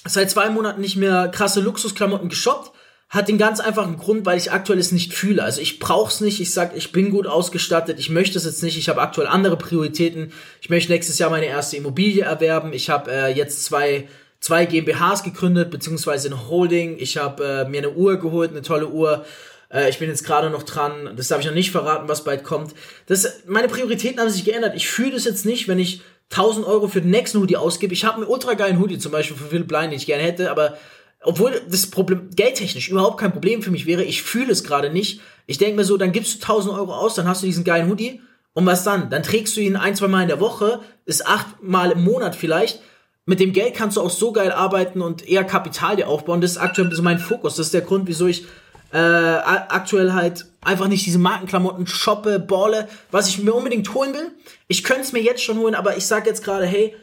seit 0.07 0.29
zwei 0.29 0.51
Monaten 0.51 0.79
nicht 0.79 0.95
mehr 0.95 1.27
krasse 1.29 1.59
Luxusklamotten 1.59 2.29
geshoppt 2.29 2.74
hat 3.09 3.27
den 3.27 3.37
ganz 3.37 3.59
einfachen 3.59 3.97
Grund, 3.97 4.25
weil 4.25 4.37
ich 4.37 4.51
aktuell 4.51 4.79
es 4.79 4.91
nicht 4.91 5.13
fühle. 5.13 5.43
Also 5.43 5.61
ich 5.61 5.79
brauch's 5.79 6.21
nicht. 6.21 6.41
Ich 6.41 6.53
sag, 6.53 6.75
ich 6.75 6.91
bin 6.91 7.11
gut 7.11 7.27
ausgestattet. 7.27 7.99
Ich 7.99 8.09
möchte 8.09 8.37
es 8.37 8.45
jetzt 8.45 8.63
nicht. 8.63 8.77
Ich 8.77 8.89
habe 8.89 9.01
aktuell 9.01 9.27
andere 9.27 9.57
Prioritäten. 9.57 10.33
Ich 10.61 10.69
möchte 10.69 10.91
nächstes 10.91 11.19
Jahr 11.19 11.29
meine 11.29 11.45
erste 11.45 11.77
Immobilie 11.77 12.23
erwerben. 12.23 12.73
Ich 12.73 12.89
habe 12.89 13.11
äh, 13.11 13.33
jetzt 13.33 13.63
zwei 13.63 14.07
zwei 14.45 14.65
GmbHs 14.65 15.23
gegründet 15.23 15.71
beziehungsweise 15.71 16.27
eine 16.27 16.49
Holding. 16.49 16.97
Ich 16.99 17.17
habe 17.17 17.65
äh, 17.65 17.69
mir 17.69 17.79
eine 17.79 17.91
Uhr 17.91 18.17
geholt, 18.17 18.51
eine 18.51 18.61
tolle 18.61 18.87
Uhr. 18.87 19.25
Äh, 19.73 19.89
ich 19.89 19.97
bin 19.97 20.09
jetzt 20.09 20.23
gerade 20.23 20.51
noch 20.51 20.63
dran. 20.63 21.13
Das 21.15 21.29
darf 21.29 21.39
ich 21.39 21.47
noch 21.47 21.53
nicht 21.53 21.71
verraten, 21.71 22.07
was 22.07 22.23
bald 22.23 22.43
kommt. 22.43 22.75
Das, 23.07 23.41
meine 23.47 23.67
Prioritäten 23.67 24.19
haben 24.19 24.29
sich 24.29 24.45
geändert. 24.45 24.75
Ich 24.75 24.87
fühle 24.87 25.11
das 25.11 25.25
jetzt 25.25 25.45
nicht, 25.45 25.67
wenn 25.67 25.79
ich 25.79 26.01
1000 26.31 26.65
Euro 26.65 26.87
für 26.87 27.01
den 27.01 27.11
nächsten 27.11 27.39
Hoodie 27.39 27.57
ausgebe. 27.57 27.93
Ich 27.93 28.05
habe 28.05 28.17
einen 28.17 28.27
ultra 28.27 28.53
geilen 28.53 28.79
Hoodie 28.79 28.99
zum 28.99 29.11
Beispiel 29.11 29.37
für 29.37 29.45
Phil 29.45 29.63
Blind, 29.63 29.91
den 29.91 29.97
ich 29.97 30.05
gerne 30.05 30.23
hätte, 30.23 30.51
aber 30.51 30.77
obwohl 31.25 31.61
das 31.69 31.87
Problem 31.87 32.29
geldtechnisch 32.35 32.89
überhaupt 32.89 33.19
kein 33.19 33.31
Problem 33.31 33.61
für 33.61 33.71
mich 33.71 33.85
wäre, 33.85 34.03
ich 34.03 34.23
fühle 34.23 34.51
es 34.51 34.63
gerade 34.63 34.89
nicht. 34.89 35.21
Ich 35.47 35.57
denke 35.57 35.75
mir 35.75 35.83
so, 35.83 35.97
dann 35.97 36.11
gibst 36.11 36.35
du 36.35 36.47
1000 36.47 36.73
Euro 36.73 36.93
aus, 36.93 37.15
dann 37.15 37.27
hast 37.27 37.41
du 37.41 37.47
diesen 37.47 37.63
geilen 37.63 37.89
Hoodie 37.89 38.21
und 38.53 38.65
was 38.65 38.83
dann? 38.83 39.09
Dann 39.09 39.23
trägst 39.23 39.57
du 39.57 39.61
ihn 39.61 39.75
ein, 39.75 39.95
zwei 39.95 40.07
Mal 40.07 40.23
in 40.23 40.29
der 40.29 40.39
Woche, 40.39 40.79
ist 41.05 41.27
acht 41.27 41.61
Mal 41.61 41.91
im 41.91 42.03
Monat 42.03 42.35
vielleicht. 42.35 42.81
Mit 43.25 43.39
dem 43.39 43.53
Geld 43.53 43.73
kannst 43.73 43.97
du 43.97 44.01
auch 44.01 44.09
so 44.09 44.31
geil 44.31 44.51
arbeiten 44.51 45.01
und 45.01 45.27
eher 45.27 45.43
Kapital 45.43 45.95
dir 45.95 46.07
aufbauen. 46.07 46.41
Das 46.41 46.51
ist 46.51 46.57
aktuell 46.57 46.93
so 46.93 47.01
mein 47.01 47.19
Fokus. 47.19 47.55
Das 47.55 47.67
ist 47.67 47.73
der 47.73 47.81
Grund, 47.81 48.07
wieso 48.07 48.27
ich 48.27 48.45
äh, 48.93 48.97
aktuell 48.97 50.13
halt 50.13 50.45
einfach 50.61 50.87
nicht 50.87 51.05
diese 51.05 51.19
Markenklamotten 51.19 51.87
shoppe, 51.87 52.39
balle, 52.39 52.87
was 53.11 53.27
ich 53.27 53.39
mir 53.39 53.53
unbedingt 53.53 53.93
holen 53.93 54.13
will. 54.13 54.31
Ich 54.67 54.83
könnte 54.83 55.01
es 55.01 55.11
mir 55.11 55.21
jetzt 55.21 55.43
schon 55.43 55.57
holen, 55.57 55.75
aber 55.75 55.97
ich 55.97 56.05
sag 56.05 56.25
jetzt 56.25 56.43
gerade, 56.43 56.65
hey, 56.65 56.95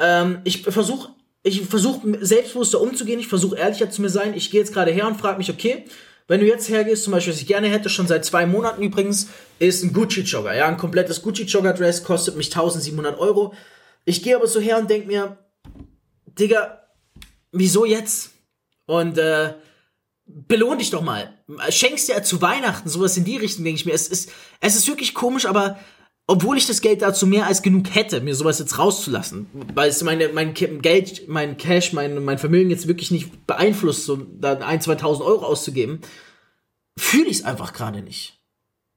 ähm, 0.00 0.40
ich 0.44 0.62
versuche 0.62 1.10
ich 1.42 1.62
versuche 1.62 2.18
selbstbewusster 2.20 2.80
umzugehen, 2.80 3.20
ich 3.20 3.28
versuche 3.28 3.56
ehrlicher 3.56 3.90
zu 3.90 4.02
mir 4.02 4.10
sein. 4.10 4.34
Ich 4.34 4.50
gehe 4.50 4.60
jetzt 4.60 4.72
gerade 4.72 4.90
her 4.90 5.06
und 5.06 5.20
frage 5.20 5.38
mich, 5.38 5.50
okay, 5.50 5.84
wenn 6.26 6.40
du 6.40 6.46
jetzt 6.46 6.68
hergehst, 6.68 7.04
zum 7.04 7.12
Beispiel, 7.12 7.32
was 7.32 7.40
ich 7.40 7.46
gerne 7.46 7.68
hätte, 7.68 7.88
schon 7.88 8.06
seit 8.06 8.24
zwei 8.24 8.44
Monaten 8.44 8.82
übrigens, 8.82 9.28
ist 9.58 9.82
ein 9.82 9.94
Gucci-Jogger. 9.94 10.54
Ja, 10.54 10.66
ein 10.66 10.76
komplettes 10.76 11.22
Gucci-Jogger-Dress 11.22 12.04
kostet 12.04 12.36
mich 12.36 12.48
1700 12.48 13.18
Euro. 13.18 13.54
Ich 14.04 14.22
gehe 14.22 14.36
aber 14.36 14.46
so 14.46 14.60
her 14.60 14.78
und 14.78 14.90
denke 14.90 15.06
mir, 15.06 15.38
Digga, 16.26 16.82
wieso 17.50 17.86
jetzt? 17.86 18.30
Und 18.84 19.16
äh, 19.16 19.54
belohn 20.26 20.78
dich 20.78 20.90
doch 20.90 21.02
mal. 21.02 21.32
Schenkst 21.70 22.08
dir 22.08 22.22
zu 22.22 22.42
Weihnachten, 22.42 22.88
sowas 22.90 23.16
in 23.16 23.24
die 23.24 23.38
Richtung, 23.38 23.64
denke 23.64 23.80
ich 23.80 23.86
mir. 23.86 23.94
Es 23.94 24.08
ist, 24.08 24.30
es 24.60 24.76
ist 24.76 24.86
wirklich 24.86 25.14
komisch, 25.14 25.46
aber 25.46 25.78
obwohl 26.30 26.58
ich 26.58 26.66
das 26.66 26.82
Geld 26.82 27.00
dazu 27.00 27.26
mehr 27.26 27.46
als 27.46 27.62
genug 27.62 27.94
hätte, 27.94 28.20
mir 28.20 28.34
sowas 28.34 28.58
jetzt 28.58 28.78
rauszulassen, 28.78 29.46
weil 29.74 29.88
es 29.88 30.04
meine, 30.04 30.28
mein 30.28 30.52
Geld, 30.52 31.26
mein 31.26 31.56
Cash, 31.56 31.94
mein, 31.94 32.22
mein 32.22 32.36
Vermögen 32.36 32.68
jetzt 32.70 32.86
wirklich 32.86 33.10
nicht 33.10 33.46
beeinflusst, 33.46 34.04
so 34.04 34.16
da 34.16 34.52
ein, 34.58 34.80
2000 34.82 35.26
Euro 35.26 35.46
auszugeben, 35.46 36.00
fühle 36.98 37.28
ich 37.28 37.38
es 37.38 37.44
einfach 37.44 37.72
gerade 37.72 38.02
nicht. 38.02 38.37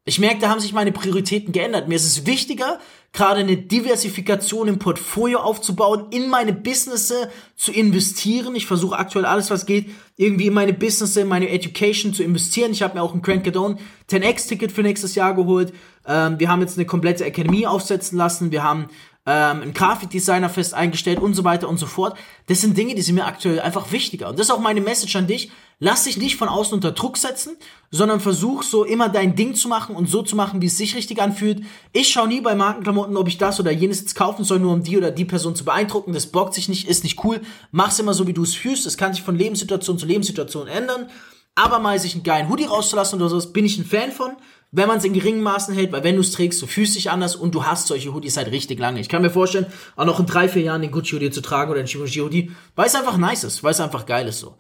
Ich 0.04 0.18
merke, 0.18 0.40
da 0.40 0.50
haben 0.50 0.60
sich 0.60 0.74
meine 0.74 0.92
Prioritäten 0.92 1.52
geändert. 1.52 1.88
Mir 1.88 1.96
ist 1.96 2.06
es 2.06 2.26
wichtiger, 2.26 2.80
gerade 3.14 3.42
eine 3.42 3.56
Diversifikation 3.56 4.68
im 4.68 4.80
Portfolio 4.80 5.40
aufzubauen, 5.40 6.08
in 6.10 6.28
meine 6.28 6.54
Businesses 6.54 7.28
zu 7.56 7.72
investieren. 7.72 8.56
Ich 8.56 8.66
versuche 8.66 8.98
aktuell 8.98 9.26
alles, 9.26 9.52
was 9.52 9.68
geht, 9.68 9.92
irgendwie 10.18 10.48
in 10.48 10.56
meine 10.56 10.74
Businesses, 10.74 11.18
in 11.18 11.28
meine 11.28 11.50
Education 11.50 12.16
zu 12.16 12.24
investieren. 12.24 12.72
Ich 12.72 12.82
habe 12.82 12.96
mir 12.96 13.04
auch 13.04 13.14
ein 13.14 13.22
Grant 13.22 13.44
Cardone 13.44 13.78
10x-Ticket 14.10 14.72
für 14.72 14.82
nächstes 14.82 15.14
Jahr 15.14 15.36
geholt. 15.36 15.72
Ähm, 16.08 16.40
wir 16.40 16.50
haben 16.50 16.62
jetzt 16.62 16.80
eine 16.80 16.88
komplette 16.88 17.24
Akademie 17.24 17.68
aufsetzen 17.68 18.18
lassen. 18.18 18.52
Wir 18.52 18.64
haben 18.64 18.88
ähm, 19.26 19.62
einen 19.62 19.74
Grafikdesigner 19.74 20.50
fest 20.50 20.74
eingestellt 20.74 21.20
und 21.20 21.36
so 21.36 21.44
weiter 21.44 21.70
und 21.70 21.78
so 21.78 21.86
fort. 21.86 22.18
Das 22.48 22.62
sind 22.62 22.76
Dinge, 22.76 22.96
die 22.96 23.02
sind 23.02 23.16
mir 23.16 23.26
aktuell 23.26 23.60
einfach 23.60 23.92
wichtiger. 23.92 24.30
Und 24.30 24.40
das 24.40 24.48
ist 24.48 24.52
auch 24.52 24.60
meine 24.60 24.82
Message 24.82 25.16
an 25.16 25.28
dich. 25.28 25.52
Lass 25.84 26.04
dich 26.04 26.18
nicht 26.18 26.38
von 26.38 26.48
außen 26.48 26.74
unter 26.74 26.92
Druck 26.92 27.18
setzen, 27.18 27.56
sondern 27.90 28.20
versuch 28.20 28.62
so 28.62 28.84
immer 28.84 29.10
dein 29.10 29.36
Ding 29.36 29.56
zu 29.56 29.68
machen 29.68 29.96
und 29.96 30.10
so 30.10 30.22
zu 30.22 30.36
machen, 30.36 30.62
wie 30.62 30.68
es 30.68 30.78
sich 30.78 30.96
richtig 30.96 31.22
anfühlt. 31.22 31.64
Ich 31.92 32.10
schaue 32.10 32.28
nie 32.28 32.42
bei 32.42 32.56
Markenklamotten, 32.56 33.18
ob 33.18 33.28
ich 33.28 33.38
das 33.38 33.60
oder 33.60 33.72
jenes 33.72 34.00
jetzt 34.02 34.16
kaufen 34.16 34.44
soll, 34.44 34.60
nur 34.60 34.74
um 34.74 34.84
die 34.84 34.98
oder 34.98 35.12
die 35.12 35.26
Person 35.26 35.56
zu 35.56 35.66
beeindrucken. 35.66 36.14
Das 36.14 36.28
bockt 36.28 36.54
sich 36.54 36.70
nicht, 36.70 36.88
ist 36.88 37.04
nicht 37.04 37.24
cool. 37.24 37.42
Mach's 37.72 38.00
immer 38.00 38.14
so, 38.14 38.28
wie 38.28 38.34
du 38.34 38.44
es 38.44 38.56
fühlst. 38.56 38.86
Es 38.86 38.98
kann 38.98 39.14
sich 39.14 39.24
von 39.24 39.36
Lebenssituation 39.36 39.98
zu 39.98 40.06
Lebenssituation 40.06 40.68
ändern. 40.68 41.10
Aber 41.56 41.80
mal 41.80 42.00
sich 42.00 42.14
einen 42.14 42.24
geilen 42.24 42.50
Hoodie 42.50 42.66
rauszulassen 42.66 43.20
oder 43.20 43.30
sowas, 43.30 43.54
bin 43.54 43.66
ich 43.66 43.78
ein 43.78 43.86
Fan 43.86 44.12
von 44.12 44.38
wenn 44.72 44.88
man 44.88 44.98
es 44.98 45.04
in 45.04 45.14
geringen 45.14 45.44
Maßen 45.44 45.74
hält, 45.74 45.92
weil 45.92 46.04
wenn 46.04 46.16
du 46.16 46.22
es 46.22 46.32
trägst, 46.32 46.62
du 46.62 46.68
fühlst 46.68 46.96
dich 46.96 47.12
anders 47.12 47.36
und 47.36 47.54
du 47.54 47.66
hast 47.66 47.88
solche 47.88 48.14
Hoodies 48.14 48.38
halt 48.38 48.52
richtig 48.52 48.80
lange. 48.80 49.02
Ich 49.02 49.10
kann 49.10 49.22
mir 49.22 49.30
vorstellen, 49.30 49.66
auch 49.98 50.06
noch 50.06 50.20
in 50.20 50.26
drei, 50.26 50.48
vier 50.48 50.62
Jahren 50.62 50.82
den 50.82 50.92
Gucci 50.92 51.16
Hoodie 51.16 51.32
zu 51.32 51.42
tragen 51.42 51.72
oder 51.72 51.84
den 51.84 51.88
Givenchy 51.88 52.20
Hoodie, 52.20 52.52
weil 52.76 52.88
es 52.88 52.96
einfach 52.96 53.18
nice 53.18 53.44
ist, 53.44 53.64
weil 53.64 53.72
es 53.72 53.82
einfach 53.82 54.06
geil 54.06 54.28
ist 54.28 54.40
so. 54.40 54.58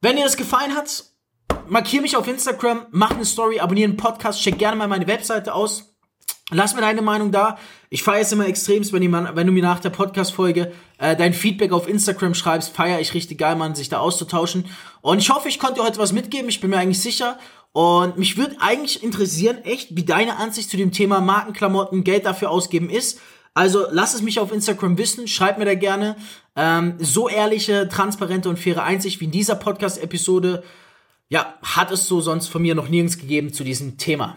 Wenn 0.00 0.16
dir 0.16 0.24
das 0.24 0.36
gefallen 0.36 0.76
hat, 0.76 1.04
markier 1.68 2.00
mich 2.00 2.16
auf 2.16 2.28
Instagram, 2.28 2.86
mach 2.92 3.10
eine 3.10 3.24
Story, 3.24 3.58
abonniere 3.58 3.88
einen 3.88 3.96
Podcast, 3.96 4.40
check 4.40 4.58
gerne 4.58 4.76
mal 4.76 4.86
meine 4.86 5.08
Webseite 5.08 5.52
aus. 5.54 5.96
Lass 6.50 6.74
mir 6.74 6.80
deine 6.80 7.02
Meinung 7.02 7.30
da. 7.30 7.58
Ich 7.90 8.02
feiere 8.02 8.22
es 8.22 8.32
immer 8.32 8.46
extremst, 8.46 8.92
wenn, 8.94 9.02
jemand, 9.02 9.36
wenn 9.36 9.46
du 9.46 9.52
mir 9.52 9.62
nach 9.62 9.80
der 9.80 9.90
Podcast-Folge 9.90 10.72
äh, 10.96 11.14
dein 11.14 11.34
Feedback 11.34 11.72
auf 11.72 11.86
Instagram 11.86 12.34
schreibst. 12.34 12.74
Feiere 12.74 13.00
ich 13.00 13.12
richtig 13.12 13.36
geil, 13.36 13.54
man, 13.54 13.74
sich 13.74 13.90
da 13.90 13.98
auszutauschen. 13.98 14.64
Und 15.02 15.18
ich 15.18 15.28
hoffe, 15.28 15.48
ich 15.48 15.58
konnte 15.58 15.80
dir 15.80 15.86
heute 15.86 15.98
was 15.98 16.12
mitgeben. 16.12 16.48
Ich 16.48 16.60
bin 16.60 16.70
mir 16.70 16.78
eigentlich 16.78 17.00
sicher. 17.00 17.38
Und 17.72 18.16
mich 18.16 18.38
würde 18.38 18.56
eigentlich 18.60 19.02
interessieren, 19.02 19.58
echt, 19.64 19.94
wie 19.94 20.04
deine 20.04 20.36
Ansicht 20.36 20.70
zu 20.70 20.78
dem 20.78 20.90
Thema 20.90 21.20
Markenklamotten, 21.20 22.02
Geld 22.02 22.24
dafür 22.24 22.50
ausgeben 22.50 22.88
ist. 22.88 23.20
Also 23.52 23.86
lass 23.90 24.14
es 24.14 24.22
mich 24.22 24.40
auf 24.40 24.52
Instagram 24.52 24.96
wissen, 24.96 25.28
schreib 25.28 25.58
mir 25.58 25.64
da 25.66 25.74
gerne. 25.74 26.16
Ähm, 26.56 26.94
so 26.98 27.28
ehrliche, 27.28 27.88
transparente 27.88 28.48
und 28.48 28.58
faire 28.58 28.84
Einsicht 28.84 29.20
wie 29.20 29.26
in 29.26 29.32
dieser 29.32 29.56
Podcast-Episode, 29.56 30.62
ja, 31.28 31.54
hat 31.62 31.90
es 31.90 32.06
so 32.06 32.20
sonst 32.22 32.48
von 32.48 32.62
mir 32.62 32.74
noch 32.74 32.88
nirgends 32.88 33.18
gegeben 33.18 33.52
zu 33.52 33.64
diesem 33.64 33.98
Thema. 33.98 34.36